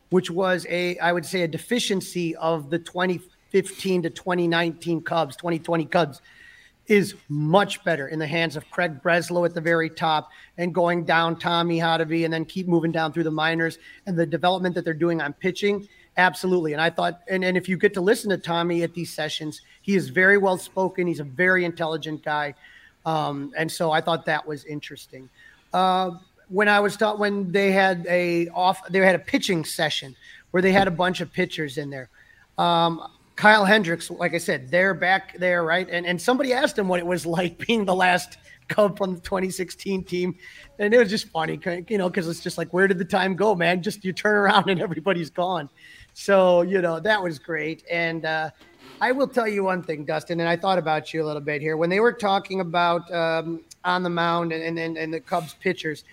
which 0.10 0.30
was 0.30 0.68
a 0.70 0.98
I 1.00 1.12
would 1.12 1.26
say 1.26 1.42
a 1.42 1.48
deficiency 1.48 2.36
of 2.36 2.70
the 2.70 2.78
2015 2.78 4.04
to 4.04 4.10
2019 4.10 5.02
Cubs, 5.02 5.36
2020 5.38 5.86
Cubs 5.86 6.22
is 6.88 7.16
much 7.30 7.84
better 7.84 8.08
in 8.08 8.20
the 8.20 8.28
hands 8.28 8.56
of 8.56 8.70
Craig 8.70 9.02
Breslow 9.02 9.46
at 9.46 9.54
the 9.54 9.62
very 9.62 9.90
top 9.90 10.30
and 10.58 10.74
going 10.74 11.04
down 11.04 11.38
Tommy 11.38 11.80
Hotovy 11.80 12.26
and 12.26 12.34
then 12.34 12.46
keep 12.46 12.68
moving 12.68 12.92
down 12.92 13.12
through 13.12 13.24
the 13.24 13.32
minors 13.32 13.80
and 14.06 14.18
the 14.18 14.26
development 14.26 14.76
that 14.76 14.86
they're 14.86 14.94
doing 14.94 15.22
on 15.22 15.34
pitching. 15.34 15.88
Absolutely. 16.18 16.74
And 16.74 16.82
I 16.82 16.90
thought, 16.90 17.22
and, 17.28 17.44
and 17.44 17.58
if 17.58 17.68
you 17.68 17.78
get 17.78 17.94
to 17.96 18.02
listen 18.02 18.30
to 18.30 18.38
Tommy 18.38 18.84
at 18.84 18.94
these 18.94 19.12
sessions, 19.12 19.62
he 19.82 19.96
is 19.96 20.10
very 20.10 20.38
well 20.38 20.58
spoken. 20.58 21.08
He's 21.08 21.20
a 21.20 21.26
very 21.26 21.66
intelligent 21.66 22.24
guy. 22.24 22.54
Um, 23.06 23.52
and 23.58 23.72
so 23.72 23.92
I 23.92 24.02
thought 24.02 24.26
that 24.26 24.48
was 24.48 24.64
interesting. 24.66 25.30
Uh, 25.74 26.12
when 26.50 26.70
I 26.70 26.80
was 26.80 26.96
taught, 26.96 27.20
when 27.20 27.52
they 27.52 27.72
had 27.72 28.06
a 28.08 28.48
off, 28.50 28.88
they 28.90 29.00
had 29.00 29.16
a 29.16 29.20
pitching 29.20 29.66
session 29.66 30.16
where 30.52 30.62
they 30.62 30.72
had 30.72 30.88
a 30.88 30.92
bunch 30.92 31.22
of 31.22 31.34
pitchers 31.34 31.78
in 31.78 31.90
there. 31.90 32.10
Um, 32.58 33.12
Kyle 33.36 33.66
Hendricks, 33.66 34.10
like 34.10 34.34
I 34.34 34.38
said, 34.38 34.72
they're 34.72 34.94
back 34.94 35.38
there, 35.38 35.64
right? 35.64 35.88
And 35.90 36.06
and 36.06 36.22
somebody 36.22 36.54
asked 36.54 36.78
him 36.78 36.88
what 36.88 37.00
it 37.00 37.06
was 37.06 37.26
like 37.38 37.58
being 37.66 37.86
the 37.86 37.96
last 37.96 38.38
Cub 38.68 38.98
from 38.98 39.16
the 39.16 39.22
2016 39.22 40.04
team, 40.04 40.36
and 40.80 40.94
it 40.94 40.98
was 40.98 41.10
just 41.10 41.28
funny, 41.30 41.60
you 41.88 41.98
know, 41.98 42.10
because 42.10 42.28
it's 42.28 42.40
just 42.40 42.58
like, 42.58 42.74
where 42.74 42.88
did 42.88 42.98
the 42.98 43.06
time 43.06 43.36
go, 43.36 43.54
man? 43.56 43.82
Just 43.82 44.04
you 44.04 44.14
turn 44.14 44.36
around 44.36 44.70
and 44.70 44.82
everybody's 44.82 45.30
gone. 45.30 45.70
So, 46.14 46.62
you 46.62 46.82
know, 46.82 47.00
that 47.00 47.22
was 47.22 47.40
great. 47.40 47.84
And 47.92 48.26
uh, 48.26 48.50
I 49.02 49.12
will 49.12 49.28
tell 49.28 49.48
you 49.48 49.64
one 49.64 49.84
thing, 49.84 50.06
Dustin, 50.06 50.40
and 50.40 50.50
I 50.50 50.56
thought 50.56 50.78
about 50.78 51.14
you 51.14 51.24
a 51.24 51.26
little 51.26 51.42
bit 51.42 51.62
here. 51.62 51.78
When 51.78 51.90
they 51.90 52.00
were 52.00 52.14
talking 52.14 52.62
about 52.62 53.12
um, 53.14 53.62
on 53.84 54.02
the 54.02 54.10
mound 54.10 54.52
and, 54.52 54.80
and, 54.80 54.98
and 54.98 55.14
the 55.14 55.20
Cubs 55.20 55.56
pitchers, 55.56 56.04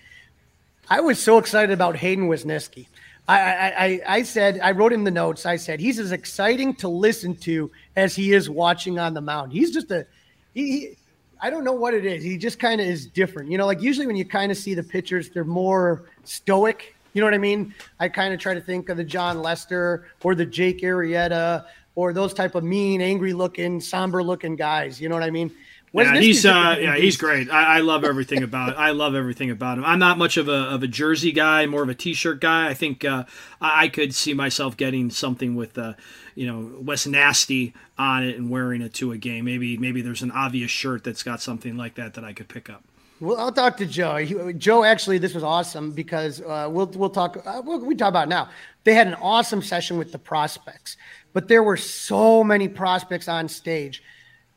I 0.89 0.99
was 0.99 1.17
so 1.19 1.37
excited 1.37 1.71
about 1.71 1.95
Hayden 1.95 2.27
Wesneski. 2.27 2.87
I, 3.27 3.37
I, 3.37 4.01
I 4.17 4.23
said, 4.23 4.59
I 4.61 4.71
wrote 4.71 4.91
in 4.91 5.05
the 5.05 5.11
notes, 5.11 5.45
I 5.45 5.55
said, 5.55 5.79
he's 5.79 5.97
as 5.97 6.11
exciting 6.11 6.75
to 6.75 6.89
listen 6.89 7.35
to 7.37 7.71
as 7.95 8.15
he 8.15 8.33
is 8.33 8.49
watching 8.49 8.99
on 8.99 9.13
the 9.13 9.21
mound. 9.21 9.53
He's 9.53 9.71
just 9.71 9.91
a, 9.91 10.05
he, 10.53 10.71
he 10.71 10.97
I 11.41 11.49
don't 11.49 11.65
know 11.65 11.73
what 11.73 11.93
it 11.93 12.05
is. 12.05 12.23
He 12.23 12.37
just 12.37 12.57
kind 12.57 12.79
of 12.79 12.87
is 12.87 13.05
different. 13.05 13.51
You 13.51 13.57
know, 13.57 13.65
like 13.65 13.81
usually 13.81 14.07
when 14.07 14.15
you 14.15 14.23
kind 14.23 14.51
of 14.51 14.57
see 14.57 14.73
the 14.73 14.83
pitchers, 14.83 15.29
they're 15.29 15.43
more 15.43 16.09
stoic. 16.23 16.95
You 17.13 17.21
know 17.21 17.27
what 17.27 17.33
I 17.33 17.37
mean? 17.37 17.73
I 17.99 18.07
kind 18.07 18.33
of 18.33 18.39
try 18.39 18.53
to 18.53 18.61
think 18.61 18.89
of 18.89 18.97
the 18.97 19.03
Jon 19.03 19.41
Lester 19.41 20.07
or 20.23 20.35
the 20.35 20.45
Jake 20.45 20.81
Arrieta 20.81 21.65
or 21.95 22.13
those 22.13 22.33
type 22.33 22.55
of 22.55 22.63
mean, 22.63 23.01
angry 23.01 23.33
looking, 23.33 23.81
somber 23.81 24.23
looking 24.23 24.55
guys. 24.55 25.01
You 25.01 25.09
know 25.09 25.15
what 25.15 25.23
I 25.23 25.29
mean? 25.29 25.51
Yeah, 25.93 26.19
he's 26.19 26.45
uh, 26.45 26.75
yeah, 26.79 26.95
he's 26.95 27.17
great. 27.17 27.51
I, 27.51 27.77
I, 27.77 27.79
love 27.81 28.03
everything 28.03 28.41
about 28.41 28.69
it. 28.69 28.75
I 28.77 28.91
love 28.91 29.13
everything 29.13 29.51
about 29.51 29.77
him. 29.77 29.85
I'm 29.85 29.99
not 29.99 30.17
much 30.17 30.37
of 30.37 30.47
a 30.47 30.51
of 30.51 30.81
a 30.81 30.87
jersey 30.87 31.31
guy, 31.31 31.67
more 31.67 31.83
of 31.83 31.89
a 31.89 31.93
t-shirt 31.93 32.41
guy. 32.41 32.67
I 32.67 32.73
think 32.73 33.05
uh, 33.05 33.25
I, 33.61 33.83
I 33.83 33.87
could 33.89 34.15
see 34.15 34.33
myself 34.33 34.75
getting 34.75 35.11
something 35.11 35.55
with 35.55 35.77
uh, 35.77 35.93
you 36.33 36.47
know 36.47 36.79
Wes 36.81 37.05
Nasty 37.05 37.75
on 37.97 38.23
it 38.23 38.37
and 38.37 38.49
wearing 38.49 38.81
it 38.81 38.93
to 38.95 39.11
a 39.11 39.17
game. 39.17 39.45
Maybe 39.45 39.77
maybe 39.77 40.01
there's 40.01 40.23
an 40.23 40.31
obvious 40.31 40.71
shirt 40.71 41.03
that's 41.03 41.21
got 41.21 41.41
something 41.41 41.77
like 41.77 41.93
that 41.95 42.15
that 42.15 42.23
I 42.23 42.33
could 42.33 42.47
pick 42.47 42.71
up. 42.71 42.83
Well, 43.19 43.37
I'll 43.37 43.51
talk 43.51 43.77
to 43.77 43.85
Joe. 43.85 44.17
He, 44.17 44.53
Joe, 44.53 44.83
actually, 44.83 45.19
this 45.19 45.35
was 45.35 45.43
awesome 45.43 45.91
because 45.91 46.41
uh, 46.41 46.67
we'll 46.71 46.87
we'll 46.87 47.11
talk. 47.11 47.37
Uh, 47.45 47.61
we'll, 47.63 47.79
we 47.85 47.95
talk 47.95 48.09
about 48.09 48.29
now. 48.29 48.49
They 48.83 48.95
had 48.95 49.05
an 49.05 49.15
awesome 49.15 49.61
session 49.61 49.99
with 49.99 50.11
the 50.11 50.19
prospects, 50.19 50.97
but 51.33 51.47
there 51.47 51.61
were 51.61 51.77
so 51.77 52.43
many 52.43 52.67
prospects 52.67 53.27
on 53.27 53.47
stage 53.47 54.01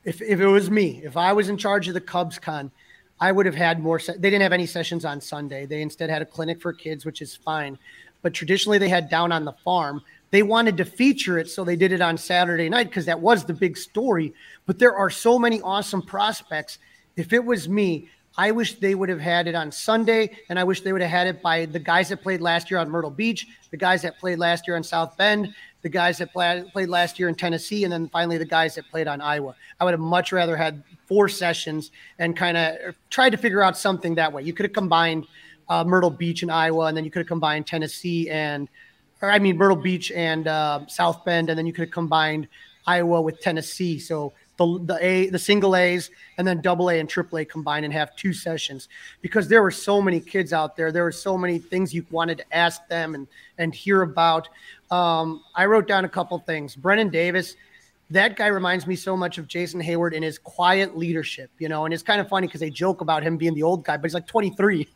if, 0.07 0.21
if 0.21 0.39
it 0.39 0.47
was 0.47 0.71
me, 0.71 1.01
if 1.03 1.17
I 1.17 1.33
was 1.33 1.49
in 1.49 1.57
charge 1.57 1.89
of 1.89 1.93
the 1.93 1.99
Cubs 1.99 2.39
con, 2.39 2.71
I 3.19 3.33
would 3.33 3.45
have 3.45 3.55
had 3.55 3.81
more. 3.81 3.99
Se- 3.99 4.13
they 4.13 4.29
didn't 4.29 4.41
have 4.41 4.53
any 4.53 4.65
sessions 4.65 5.03
on 5.03 5.19
Sunday. 5.19 5.65
They 5.65 5.81
instead 5.81 6.09
had 6.09 6.21
a 6.21 6.25
clinic 6.25 6.61
for 6.61 6.71
kids, 6.71 7.05
which 7.05 7.21
is 7.21 7.35
fine. 7.35 7.77
But 8.21 8.33
traditionally, 8.33 8.77
they 8.77 8.87
had 8.87 9.09
down 9.09 9.33
on 9.33 9.43
the 9.43 9.51
farm. 9.51 10.01
They 10.31 10.43
wanted 10.43 10.77
to 10.77 10.85
feature 10.85 11.37
it, 11.37 11.49
so 11.49 11.65
they 11.65 11.75
did 11.75 11.91
it 11.91 11.99
on 11.99 12.17
Saturday 12.17 12.69
night 12.69 12.87
because 12.87 13.05
that 13.05 13.19
was 13.19 13.43
the 13.43 13.53
big 13.53 13.75
story. 13.75 14.33
But 14.65 14.79
there 14.79 14.95
are 14.95 15.09
so 15.09 15.37
many 15.37 15.61
awesome 15.61 16.01
prospects. 16.01 16.79
If 17.17 17.33
it 17.33 17.43
was 17.43 17.67
me, 17.67 18.09
I 18.37 18.51
wish 18.51 18.79
they 18.79 18.95
would 18.95 19.09
have 19.09 19.19
had 19.19 19.47
it 19.47 19.55
on 19.55 19.73
Sunday, 19.73 20.37
and 20.47 20.57
I 20.57 20.63
wish 20.63 20.81
they 20.81 20.93
would 20.93 21.01
have 21.01 21.11
had 21.11 21.27
it 21.27 21.41
by 21.41 21.65
the 21.65 21.79
guys 21.79 22.07
that 22.09 22.21
played 22.21 22.39
last 22.39 22.71
year 22.71 22.79
on 22.79 22.89
Myrtle 22.89 23.11
Beach, 23.11 23.45
the 23.71 23.77
guys 23.77 24.03
that 24.03 24.19
played 24.19 24.39
last 24.39 24.67
year 24.67 24.77
on 24.77 24.83
South 24.83 25.17
Bend, 25.17 25.53
the 25.87 25.93
guys 25.93 26.17
that 26.17 26.33
played, 26.33 26.67
played 26.73 26.89
last 26.89 27.17
year 27.17 27.29
in 27.29 27.35
Tennessee, 27.35 27.85
and 27.85 27.93
then 27.93 28.09
finally 28.09 28.37
the 28.37 28.45
guys 28.45 28.75
that 28.75 28.83
played 28.91 29.07
on 29.07 29.21
Iowa. 29.21 29.55
I 29.79 29.85
would 29.85 29.91
have 29.91 30.01
much 30.01 30.33
rather 30.33 30.57
had 30.57 30.83
four 31.05 31.29
sessions 31.29 31.91
and 32.19 32.35
kind 32.35 32.57
of 32.57 32.93
tried 33.09 33.29
to 33.29 33.37
figure 33.37 33.63
out 33.63 33.77
something 33.77 34.15
that 34.15 34.33
way. 34.33 34.43
You 34.43 34.51
could 34.51 34.65
have 34.65 34.73
combined 34.73 35.27
uh, 35.69 35.85
Myrtle 35.85 36.09
Beach 36.09 36.41
and 36.41 36.51
Iowa, 36.51 36.87
and 36.87 36.97
then 36.97 37.05
you 37.05 37.11
could 37.11 37.21
have 37.21 37.27
combined 37.27 37.67
Tennessee 37.67 38.29
and, 38.29 38.67
or 39.21 39.31
I 39.31 39.39
mean 39.39 39.55
Myrtle 39.55 39.77
Beach 39.77 40.11
and 40.11 40.45
uh, 40.47 40.85
South 40.87 41.23
Bend, 41.23 41.49
and 41.49 41.57
then 41.57 41.65
you 41.65 41.71
could 41.71 41.85
have 41.85 41.93
combined 41.93 42.49
Iowa 42.85 43.21
with 43.21 43.39
Tennessee. 43.39 43.97
So 43.97 44.33
the 44.57 44.79
the 44.83 44.97
A 45.01 45.29
the 45.29 45.39
single 45.39 45.75
A's 45.75 46.11
and 46.37 46.47
then 46.47 46.61
double 46.61 46.89
A 46.89 46.99
and 46.99 47.07
triple 47.07 47.37
A 47.39 47.45
combined 47.45 47.85
and 47.85 47.93
have 47.93 48.15
two 48.15 48.33
sessions 48.33 48.89
because 49.21 49.47
there 49.47 49.61
were 49.61 49.71
so 49.71 50.01
many 50.01 50.19
kids 50.19 50.51
out 50.51 50.75
there. 50.75 50.91
There 50.91 51.03
were 51.03 51.11
so 51.11 51.37
many 51.37 51.59
things 51.59 51.93
you 51.93 52.05
wanted 52.11 52.39
to 52.39 52.55
ask 52.55 52.85
them 52.87 53.15
and 53.15 53.27
and 53.57 53.73
hear 53.73 54.01
about. 54.01 54.49
Um, 54.91 55.43
I 55.55 55.65
wrote 55.65 55.87
down 55.87 56.05
a 56.05 56.09
couple 56.09 56.37
things. 56.39 56.75
Brennen 56.75 57.09
Davis, 57.09 57.55
that 58.09 58.35
guy 58.35 58.47
reminds 58.47 58.87
me 58.87 58.95
so 58.95 59.17
much 59.17 59.37
of 59.37 59.47
Jason 59.47 59.81
Heyward 59.81 60.13
in 60.13 60.23
his 60.23 60.39
quiet 60.39 60.97
leadership, 60.97 61.51
you 61.59 61.69
know, 61.69 61.85
and 61.85 61.93
it's 61.93 62.03
kind 62.03 62.21
of 62.21 62.27
funny 62.29 62.47
because 62.47 62.61
they 62.61 62.69
joke 62.69 63.01
about 63.01 63.21
him 63.21 63.37
being 63.37 63.53
the 63.53 63.63
old 63.63 63.83
guy, 63.83 63.97
but 63.97 64.05
he's 64.05 64.13
like 64.13 64.27
23. 64.27 64.87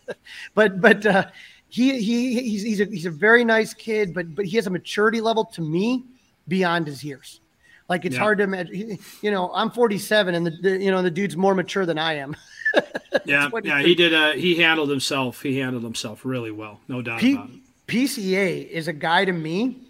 but 0.54 0.80
but 0.80 1.04
uh, 1.06 1.26
he 1.68 2.00
he 2.00 2.40
he's 2.40 2.62
he's 2.62 2.80
a, 2.80 2.84
he's 2.84 3.06
a 3.06 3.10
very 3.10 3.44
nice 3.44 3.74
kid, 3.74 4.14
but 4.14 4.34
but 4.34 4.44
he 4.44 4.56
has 4.56 4.66
a 4.66 4.70
maturity 4.70 5.20
level 5.20 5.44
to 5.44 5.60
me 5.60 6.04
beyond 6.46 6.86
his 6.86 7.02
years. 7.02 7.40
Like 7.88 8.04
it's 8.04 8.14
yeah. 8.14 8.20
hard 8.20 8.38
to 8.38 8.44
imagine. 8.44 8.98
You 9.22 9.30
know, 9.30 9.50
I'm 9.54 9.70
47, 9.70 10.34
and 10.34 10.46
the, 10.46 10.50
the, 10.50 10.82
you 10.82 10.90
know 10.90 11.02
the 11.02 11.10
dude's 11.10 11.36
more 11.36 11.54
mature 11.54 11.86
than 11.86 11.98
I 11.98 12.14
am. 12.14 12.36
yeah, 13.24 13.48
yeah, 13.62 13.80
he 13.80 13.94
did. 13.94 14.12
Uh, 14.12 14.32
he 14.32 14.56
handled 14.56 14.90
himself. 14.90 15.42
He 15.42 15.58
handled 15.58 15.84
himself 15.84 16.24
really 16.24 16.50
well, 16.50 16.80
no 16.86 17.00
doubt 17.00 17.20
P- 17.20 17.34
about 17.34 17.50
it. 17.50 17.56
PCA 17.86 18.68
is 18.68 18.88
a 18.88 18.92
guy 18.92 19.24
to 19.24 19.32
me 19.32 19.88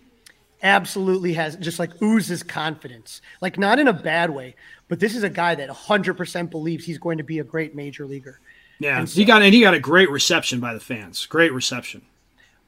absolutely 0.62 1.32
has 1.34 1.56
just 1.56 1.78
like 1.78 2.00
oozes 2.02 2.42
confidence, 2.42 3.20
like 3.40 3.58
not 3.58 3.78
in 3.78 3.88
a 3.88 3.92
bad 3.92 4.30
way, 4.30 4.54
but 4.88 5.00
this 5.00 5.14
is 5.14 5.22
a 5.22 5.30
guy 5.30 5.54
that 5.54 5.68
100% 5.68 6.50
believes 6.50 6.84
he's 6.84 6.98
going 6.98 7.18
to 7.18 7.24
be 7.24 7.38
a 7.38 7.44
great 7.44 7.74
major 7.74 8.06
leaguer. 8.06 8.40
Yeah, 8.80 9.04
so, 9.04 9.14
he 9.16 9.24
got 9.24 9.42
and 9.42 9.52
he 9.52 9.60
got 9.60 9.74
a 9.74 9.80
great 9.80 10.10
reception 10.10 10.60
by 10.60 10.74
the 10.74 10.80
fans. 10.80 11.26
Great 11.26 11.52
reception. 11.52 12.02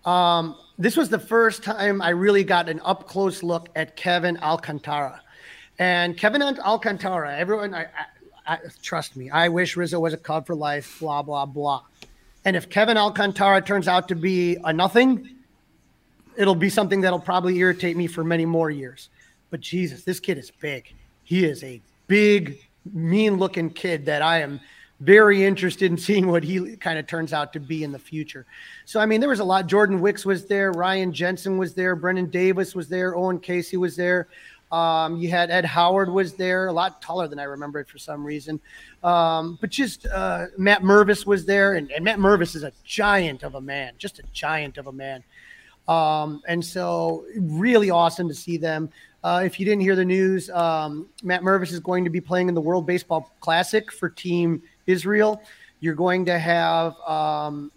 Um, 0.04 0.56
this 0.78 0.96
was 0.96 1.08
the 1.08 1.18
first 1.18 1.62
time 1.62 2.00
I 2.00 2.10
really 2.10 2.44
got 2.44 2.68
an 2.68 2.80
up 2.84 3.06
close 3.06 3.42
look 3.42 3.68
at 3.76 3.96
Kevin 3.96 4.38
Alcantara. 4.38 5.20
And 5.78 6.16
Kevin 6.16 6.42
Alcantara, 6.42 7.36
everyone, 7.36 7.74
I, 7.74 7.86
I, 8.46 8.54
I, 8.54 8.58
trust 8.82 9.16
me, 9.16 9.30
I 9.30 9.48
wish 9.48 9.76
Rizzo 9.76 10.00
was 10.00 10.12
a 10.12 10.16
Cub 10.16 10.46
for 10.46 10.54
life, 10.54 10.98
blah, 11.00 11.22
blah, 11.22 11.46
blah. 11.46 11.82
And 12.44 12.56
if 12.56 12.70
Kevin 12.70 12.96
Alcantara 12.96 13.60
turns 13.60 13.88
out 13.88 14.08
to 14.08 14.14
be 14.14 14.56
a 14.64 14.72
nothing, 14.72 15.28
it'll 16.36 16.54
be 16.54 16.70
something 16.70 17.02
that'll 17.02 17.20
probably 17.20 17.58
irritate 17.58 17.96
me 17.96 18.06
for 18.06 18.24
many 18.24 18.46
more 18.46 18.70
years. 18.70 19.10
But 19.50 19.60
Jesus, 19.60 20.04
this 20.04 20.20
kid 20.20 20.38
is 20.38 20.50
big. 20.50 20.94
He 21.24 21.44
is 21.44 21.62
a 21.62 21.80
big, 22.06 22.58
mean 22.92 23.36
looking 23.36 23.70
kid 23.70 24.06
that 24.06 24.22
I 24.22 24.40
am 24.40 24.60
very 25.00 25.44
interested 25.44 25.90
in 25.90 25.96
seeing 25.96 26.28
what 26.28 26.44
he 26.44 26.76
kind 26.76 26.98
of 26.98 27.06
turns 27.06 27.32
out 27.32 27.52
to 27.54 27.60
be 27.60 27.84
in 27.84 27.92
the 27.92 27.98
future. 27.98 28.46
So, 28.84 29.00
I 29.00 29.06
mean, 29.06 29.20
there 29.20 29.30
was 29.30 29.40
a 29.40 29.44
lot. 29.44 29.66
Jordan 29.66 30.00
Wicks 30.00 30.26
was 30.26 30.46
there, 30.46 30.72
Ryan 30.72 31.12
Jensen 31.12 31.56
was 31.56 31.74
there, 31.74 31.96
Brennen 31.96 32.30
Davis 32.30 32.74
was 32.74 32.88
there, 32.88 33.16
Owen 33.16 33.40
Caissie 33.40 33.78
was 33.78 33.96
there. 33.96 34.28
Um, 34.70 35.16
you 35.16 35.30
had 35.30 35.50
Ed 35.50 35.64
Howard 35.64 36.08
was 36.08 36.34
there, 36.34 36.68
a 36.68 36.72
lot 36.72 37.02
taller 37.02 37.26
than 37.26 37.40
I 37.40 37.44
remembered 37.44 37.88
for 37.88 37.98
some 37.98 38.24
reason. 38.24 38.60
Um, 39.02 39.58
but 39.60 39.70
just 39.70 40.06
uh, 40.06 40.46
Matt 40.58 40.82
Mervis 40.82 41.26
was 41.26 41.44
there, 41.44 41.74
and, 41.74 41.90
and, 41.90 42.04
Matt 42.04 42.18
Mervis 42.18 42.54
is 42.54 42.62
a 42.62 42.72
giant 42.84 43.42
of 43.42 43.56
a 43.56 43.60
man, 43.60 43.94
just 43.98 44.20
a 44.20 44.22
giant 44.32 44.78
of 44.78 44.86
a 44.86 44.92
man. 44.92 45.24
Um, 45.88 46.40
and 46.46 46.64
so, 46.64 47.24
really 47.36 47.90
awesome 47.90 48.28
to 48.28 48.34
see 48.34 48.58
them. 48.58 48.90
Uh, 49.24 49.42
if 49.44 49.58
you 49.58 49.66
didn't 49.66 49.82
hear 49.82 49.96
the 49.96 50.04
news, 50.04 50.48
um, 50.50 51.08
Matt 51.24 51.42
Mervis 51.42 51.72
is 51.72 51.80
going 51.80 52.04
to 52.04 52.10
be 52.10 52.20
playing 52.20 52.48
in 52.48 52.54
the 52.54 52.60
World 52.60 52.86
Baseball 52.86 53.34
Classic 53.40 53.90
for 53.90 54.08
Team 54.08 54.62
Israel. 54.90 55.42
You're 55.80 55.94
going 55.94 56.24
to 56.26 56.38
have 56.38 56.94
um, 57.00 57.72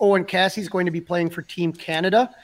Owen 0.00 0.24
Caissie's 0.24 0.68
going 0.68 0.86
to 0.86 0.92
be 0.92 1.00
playing 1.00 1.30
for 1.30 1.42
Team 1.42 1.72
Canada. 1.72 2.34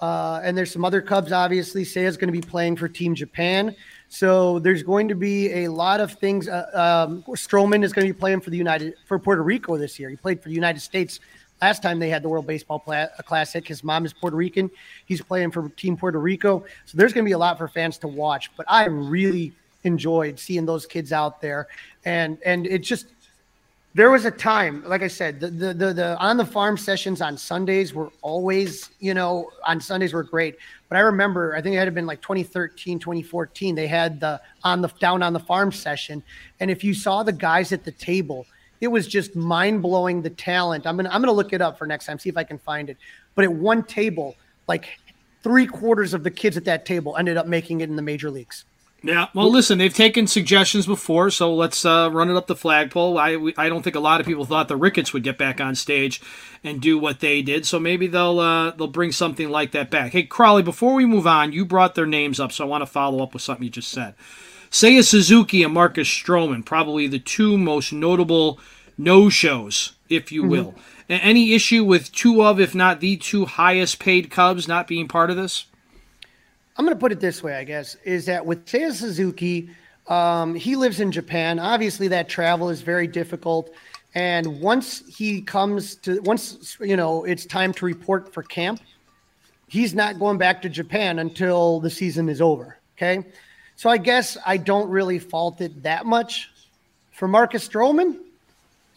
Uh, 0.00 0.40
and 0.44 0.56
there's 0.56 0.70
some 0.70 0.84
other 0.84 1.00
Cubs, 1.00 1.32
obviously. 1.32 1.84
Seiya's 1.84 2.16
going 2.16 2.32
to 2.32 2.40
be 2.40 2.46
playing 2.46 2.76
for 2.76 2.88
Team 2.88 3.14
Japan. 3.14 3.74
So 4.08 4.58
there's 4.60 4.82
going 4.82 5.08
to 5.08 5.14
be 5.14 5.64
a 5.64 5.68
lot 5.68 6.00
of 6.00 6.12
things. 6.12 6.48
Uh, 6.48 6.70
um, 6.72 7.24
is 7.28 7.46
going 7.48 8.06
to 8.06 8.12
be 8.12 8.12
playing 8.12 8.40
for 8.40 8.50
the 8.50 8.56
United 8.56 8.94
for 9.06 9.18
Puerto 9.18 9.42
Rico 9.42 9.76
this 9.76 9.98
year. 9.98 10.08
He 10.08 10.16
played 10.16 10.40
for 10.40 10.48
the 10.48 10.54
United 10.54 10.80
States 10.80 11.20
last 11.60 11.82
time 11.82 11.98
they 11.98 12.08
had 12.08 12.22
the 12.22 12.28
World 12.28 12.46
Baseball 12.46 12.78
Pla- 12.78 13.08
Classic. 13.24 13.66
His 13.66 13.82
mom 13.82 14.04
is 14.04 14.12
Puerto 14.12 14.36
Rican. 14.36 14.70
He's 15.06 15.20
playing 15.20 15.50
for 15.50 15.68
Team 15.70 15.96
Puerto 15.96 16.20
Rico. 16.20 16.64
So 16.86 16.96
there's 16.96 17.12
going 17.12 17.24
to 17.24 17.28
be 17.28 17.32
a 17.32 17.38
lot 17.38 17.58
for 17.58 17.68
fans 17.68 17.98
to 17.98 18.08
watch. 18.08 18.50
But 18.56 18.66
I 18.68 18.86
really 18.86 19.52
enjoyed 19.84 20.38
seeing 20.38 20.66
those 20.66 20.86
kids 20.86 21.12
out 21.12 21.40
there, 21.40 21.68
and 22.04 22.38
and 22.44 22.66
it 22.66 22.78
just 22.78 23.06
there 23.98 24.12
was 24.12 24.24
a 24.24 24.30
time, 24.30 24.84
like 24.86 25.02
I 25.02 25.08
said, 25.08 25.40
the, 25.40 25.48
the, 25.48 25.74
the 25.74 25.92
the 25.92 26.18
on 26.18 26.36
the 26.36 26.44
farm 26.44 26.76
sessions 26.76 27.20
on 27.20 27.36
Sundays 27.36 27.92
were 27.92 28.12
always, 28.22 28.90
you 29.00 29.12
know, 29.12 29.50
on 29.66 29.80
Sundays 29.80 30.12
were 30.12 30.22
great. 30.22 30.56
But 30.88 30.98
I 30.98 31.00
remember, 31.00 31.56
I 31.56 31.60
think 31.60 31.74
it 31.74 31.80
had 31.80 31.92
been 31.96 32.06
like 32.06 32.22
2013, 32.22 33.00
2014, 33.00 33.74
they 33.74 33.88
had 33.88 34.20
the 34.20 34.40
on 34.62 34.82
the 34.82 34.88
down 35.00 35.24
on 35.24 35.32
the 35.32 35.40
farm 35.40 35.72
session, 35.72 36.22
and 36.60 36.70
if 36.70 36.84
you 36.84 36.94
saw 36.94 37.24
the 37.24 37.32
guys 37.32 37.72
at 37.72 37.82
the 37.82 37.90
table, 37.90 38.46
it 38.80 38.86
was 38.86 39.08
just 39.08 39.34
mind 39.34 39.82
blowing 39.82 40.22
the 40.22 40.30
talent. 40.30 40.86
I'm 40.86 40.96
gonna 40.96 41.08
I'm 41.08 41.20
gonna 41.20 41.32
look 41.32 41.52
it 41.52 41.60
up 41.60 41.76
for 41.76 41.84
next 41.84 42.06
time, 42.06 42.20
see 42.20 42.28
if 42.28 42.36
I 42.36 42.44
can 42.44 42.58
find 42.58 42.88
it. 42.88 42.98
But 43.34 43.46
at 43.46 43.52
one 43.52 43.82
table, 43.82 44.36
like 44.68 45.00
three 45.42 45.66
quarters 45.66 46.14
of 46.14 46.22
the 46.22 46.30
kids 46.30 46.56
at 46.56 46.64
that 46.66 46.86
table 46.86 47.16
ended 47.16 47.36
up 47.36 47.48
making 47.48 47.80
it 47.80 47.90
in 47.90 47.96
the 47.96 48.02
major 48.02 48.30
leagues. 48.30 48.64
Yeah, 49.00 49.28
well, 49.32 49.50
listen, 49.50 49.78
they've 49.78 49.94
taken 49.94 50.26
suggestions 50.26 50.84
before, 50.84 51.30
so 51.30 51.54
let's 51.54 51.84
uh, 51.84 52.10
run 52.12 52.30
it 52.30 52.36
up 52.36 52.48
the 52.48 52.56
flagpole. 52.56 53.16
I 53.16 53.36
we, 53.36 53.54
I 53.56 53.68
don't 53.68 53.82
think 53.82 53.94
a 53.94 54.00
lot 54.00 54.20
of 54.20 54.26
people 54.26 54.44
thought 54.44 54.66
the 54.66 54.76
Ricketts 54.76 55.12
would 55.12 55.22
get 55.22 55.38
back 55.38 55.60
on 55.60 55.76
stage 55.76 56.20
and 56.64 56.80
do 56.80 56.98
what 56.98 57.20
they 57.20 57.40
did, 57.40 57.64
so 57.64 57.78
maybe 57.78 58.08
they'll 58.08 58.40
uh, 58.40 58.72
they'll 58.72 58.88
bring 58.88 59.12
something 59.12 59.50
like 59.50 59.70
that 59.70 59.88
back. 59.88 60.12
Hey, 60.12 60.24
Crawley, 60.24 60.64
before 60.64 60.94
we 60.94 61.06
move 61.06 61.28
on, 61.28 61.52
you 61.52 61.64
brought 61.64 61.94
their 61.94 62.06
names 62.06 62.40
up, 62.40 62.50
so 62.50 62.64
I 62.64 62.68
want 62.68 62.82
to 62.82 62.86
follow 62.86 63.22
up 63.22 63.34
with 63.34 63.42
something 63.42 63.62
you 63.62 63.70
just 63.70 63.92
said. 63.92 64.14
Seiya 64.68 65.04
Suzuki 65.04 65.62
and 65.62 65.72
Marcus 65.72 66.08
Stroman, 66.08 66.64
probably 66.64 67.06
the 67.06 67.20
two 67.20 67.56
most 67.56 67.92
notable 67.92 68.58
no 68.98 69.28
shows, 69.28 69.92
if 70.08 70.32
you 70.32 70.42
mm-hmm. 70.42 70.50
will. 70.50 70.72
Mm-hmm. 70.72 71.14
Any 71.22 71.54
issue 71.54 71.84
with 71.84 72.12
two 72.12 72.42
of, 72.42 72.58
if 72.60 72.74
not 72.74 73.00
the 73.00 73.16
two 73.16 73.46
highest 73.46 74.00
paid 74.00 74.30
Cubs 74.30 74.66
not 74.66 74.88
being 74.88 75.06
part 75.06 75.30
of 75.30 75.36
this? 75.36 75.66
I'm 76.78 76.84
going 76.84 76.96
to 76.96 77.00
put 77.00 77.10
it 77.10 77.18
this 77.18 77.42
way, 77.42 77.56
I 77.56 77.64
guess, 77.64 77.96
is 78.04 78.26
that 78.26 78.46
with 78.46 78.64
Seiya 78.64 78.92
Suzuki, 78.92 79.68
um, 80.06 80.54
he 80.54 80.76
lives 80.76 81.00
in 81.00 81.10
Japan. 81.10 81.58
Obviously, 81.58 82.06
that 82.08 82.28
travel 82.28 82.70
is 82.70 82.82
very 82.82 83.08
difficult. 83.08 83.70
And 84.14 84.60
once 84.60 85.02
he 85.08 85.42
comes 85.42 85.96
to, 85.96 86.20
once, 86.20 86.76
you 86.80 86.96
know, 86.96 87.24
it's 87.24 87.44
time 87.44 87.72
to 87.74 87.84
report 87.84 88.32
for 88.32 88.44
camp, 88.44 88.80
he's 89.66 89.92
not 89.92 90.20
going 90.20 90.38
back 90.38 90.62
to 90.62 90.68
Japan 90.68 91.18
until 91.18 91.80
the 91.80 91.90
season 91.90 92.28
is 92.28 92.40
over. 92.40 92.78
Okay. 92.96 93.24
So 93.74 93.90
I 93.90 93.98
guess 93.98 94.38
I 94.46 94.56
don't 94.56 94.88
really 94.88 95.18
fault 95.18 95.60
it 95.60 95.82
that 95.82 96.06
much. 96.06 96.50
For 97.10 97.26
Marcus 97.26 97.68
Stroman, 97.68 98.18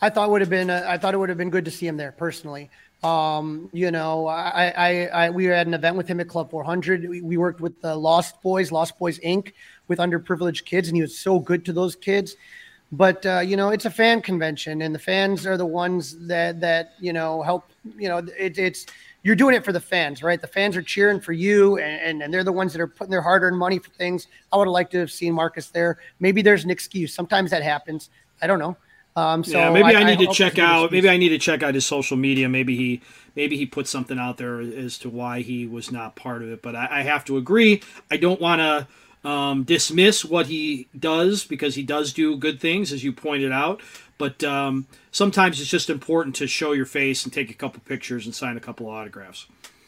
I 0.02 0.12
thought 0.12 0.30
would 0.30 0.42
have 0.42 0.50
been, 0.50 0.70
I 0.70 1.00
thought 1.00 1.16
it 1.16 1.18
would 1.18 1.30
have 1.30 1.38
been 1.38 1.50
good 1.50 1.66
to 1.66 1.72
see 1.72 1.88
him 1.88 1.98
there 1.98 2.12
personally. 2.12 2.70
Um, 3.04 3.70
you 3.74 3.90
know, 3.90 4.28
I, 4.28 4.74
I, 4.78 5.06
I, 5.08 5.30
we 5.32 5.52
at 5.52 5.66
an 5.66 5.74
event 5.74 5.96
with 5.96 6.08
him 6.08 6.20
at 6.20 6.28
Club 6.28 6.52
400. 6.52 7.10
We, 7.10 7.22
we 7.22 7.38
worked 7.38 7.60
with 7.60 7.82
the 7.82 7.96
Lost 7.96 8.42
Boys, 8.44 8.72
Lost 8.72 9.00
Boys 9.00 9.18
Inc. 9.20 9.54
with 9.88 9.98
underprivileged 9.98 10.66
kids, 10.66 10.88
and 10.88 10.96
he 10.96 11.02
was 11.02 11.18
so 11.18 11.40
good 11.40 11.66
to 11.66 11.74
those 11.74 11.96
kids. 11.96 12.36
But 12.92 13.26
uh, 13.26 13.40
you 13.40 13.56
know, 13.56 13.70
it's 13.70 13.86
a 13.86 13.90
fan 13.90 14.22
convention, 14.22 14.82
and 14.82 14.94
the 14.94 15.00
fans 15.00 15.48
are 15.48 15.58
the 15.58 15.66
ones 15.66 16.28
that 16.28 16.60
that 16.60 16.94
you 17.00 17.14
know 17.14 17.42
help. 17.42 17.70
You 17.98 18.10
know, 18.10 18.18
it, 18.18 18.58
it's 18.58 18.86
you're 19.24 19.36
doing 19.36 19.56
it 19.56 19.64
for 19.64 19.72
the 19.72 19.80
fans, 19.80 20.22
right? 20.22 20.42
The 20.42 20.48
fans 20.48 20.76
are 20.76 20.82
cheering 20.82 21.22
for 21.22 21.32
you, 21.32 21.78
and, 21.78 22.02
and, 22.02 22.22
and 22.24 22.34
they're 22.34 22.44
the 22.44 22.52
ones 22.52 22.74
that 22.74 22.82
are 22.82 22.88
putting 22.88 23.12
their 23.12 23.22
hard 23.22 23.44
earned 23.44 23.58
money 23.58 23.80
for 23.80 23.92
things. 23.92 24.28
I 24.52 24.58
would 24.58 24.68
have 24.68 24.74
liked 24.74 24.92
to 24.92 25.00
have 25.00 25.12
seen 25.12 25.34
Marcus 25.34 25.70
there. 25.70 26.00
Maybe 26.20 26.42
there's 26.42 26.64
an 26.64 26.70
excuse. 26.70 27.14
Sometimes 27.14 27.52
that 27.52 27.64
happens. 27.64 28.10
I 28.42 28.48
don't 28.48 28.60
know. 28.60 28.76
Um, 29.16 29.44
so 29.44 29.58
yeah, 29.58 29.70
maybe 29.70 29.96
I, 29.96 30.02
I 30.02 30.04
need 30.04 30.22
I 30.22 30.26
to 30.26 30.34
check 30.34 30.58
out. 30.58 30.92
Maybe 30.92 31.10
I 31.10 31.18
need 31.18 31.30
to 31.30 31.38
check 31.38 31.64
out 31.64 31.74
his 31.74 31.86
social 31.86 32.18
media. 32.18 32.48
Maybe 32.48 32.76
he, 32.76 33.02
maybe 33.36 33.58
he 33.58 33.66
put 33.66 33.88
something 33.88 34.18
out 34.18 34.38
there 34.38 34.60
as 34.62 34.98
to 35.00 35.10
why 35.10 35.42
he 35.42 35.68
was 35.68 35.92
not 35.92 36.16
part 36.16 36.42
of 36.42 36.50
it. 36.50 36.62
But 36.62 36.76
I, 36.76 36.88
I 36.92 37.02
have 37.02 37.26
to 37.26 37.38
agree. 37.38 37.82
I 38.10 38.18
don't 38.18 38.40
want 38.40 38.60
to 38.62 39.30
um, 39.30 39.64
dismiss 39.64 40.24
what 40.24 40.48
he 40.48 40.88
does 40.98 41.46
because 41.46 41.76
he 41.76 41.84
does 41.84 42.14
do 42.14 42.38
good 42.38 42.60
things, 42.60 42.92
as 42.92 43.04
you 43.04 43.12
pointed 43.12 43.52
out. 43.52 43.82
But 44.18 44.44
um, 44.44 44.88
sometimes 45.12 45.60
it's 45.60 45.70
just 45.70 45.90
important 45.90 46.36
to 46.38 46.48
show 46.48 46.72
your 46.72 46.86
face 46.86 47.24
and 47.24 47.34
take 47.34 47.50
a 47.50 47.56
couple 47.56 47.82
pictures 47.82 48.26
and 48.26 48.34
sign 48.36 48.56
a 48.56 48.60
couple 48.60 48.88
autographs. 48.88 49.48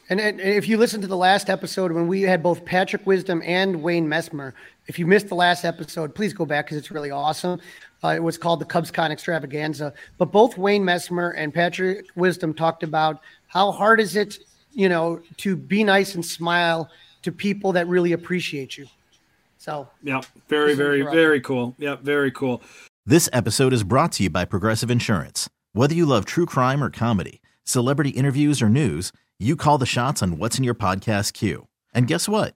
And, 0.10 0.20
and 0.20 0.39
if 0.42 0.68
you 0.68 0.77
listen 0.77 1.01
to 1.01 1.08
the 1.08 1.18
last 1.18 1.50
episode 1.50 1.92
when 1.92 2.08
we 2.08 2.24
had 2.24 2.44
both 2.44 2.65
Patrick 2.65 3.06
Wisdom 3.08 3.42
and 3.46 3.82
Wayne 3.82 4.08
Messmer, 4.08 4.53
if 4.88 5.00
you 5.00 5.08
missed 5.08 5.30
the 5.30 5.36
last 5.36 5.63
episode, 5.63 6.13
please 6.13 6.34
go 6.34 6.46
back 6.46 6.66
because 6.66 6.78
it's 6.78 6.92
really 6.92 7.12
awesome. 7.12 7.60
Uh, 8.04 8.10
it 8.10 8.22
was 8.22 8.38
called 8.38 8.60
the 8.60 8.66
CubsCon 8.66 9.12
Extravaganza. 9.12 9.94
But 10.18 10.32
both 10.32 10.58
Wayne 10.58 10.84
Messmer 10.84 11.34
and 11.38 11.54
Patrick 11.54 12.08
Wisdom 12.16 12.54
talked 12.54 12.84
about 12.84 13.22
how 13.48 13.72
hard 13.72 14.00
is 14.00 14.16
it, 14.16 14.40
you 14.74 14.90
know, 14.90 15.22
to 15.38 15.56
be 15.56 15.84
nice 15.84 16.16
and 16.16 16.25
smile 16.25 16.90
to 17.22 17.32
people 17.32 17.72
that 17.74 17.88
really 17.88 18.12
appreciate 18.12 18.78
you. 18.78 18.86
So 19.58 19.88
yeah, 20.04 20.22
very, 20.50 20.74
very, 20.74 21.02
very 21.04 21.40
cool. 21.40 21.74
Yeah, 21.78 21.96
very 21.96 22.32
cool. 22.32 22.62
This 23.06 23.30
episode 23.32 23.72
is 23.72 23.84
brought 23.84 24.12
to 24.13 24.24
you 24.24 24.30
by 24.30 24.44
Progressive 24.44 24.92
Insurance. 24.92 25.50
Whether 25.72 25.96
you 25.96 26.06
love 26.06 26.25
true 26.25 26.46
crime 26.46 26.84
or 26.84 26.90
comedy, 26.90 27.42
celebrity 27.63 28.10
interviews 28.10 28.62
or 28.62 28.68
news, 28.68 29.13
you 29.40 29.56
call 29.56 29.78
the 29.78 29.86
shots 29.86 30.22
on 30.22 30.38
what's 30.38 30.58
in 30.58 30.63
your 30.63 30.75
podcast 30.75 31.34
queue. 31.34 31.68
And 31.94 32.08
guess 32.08 32.28
what? 32.28 32.56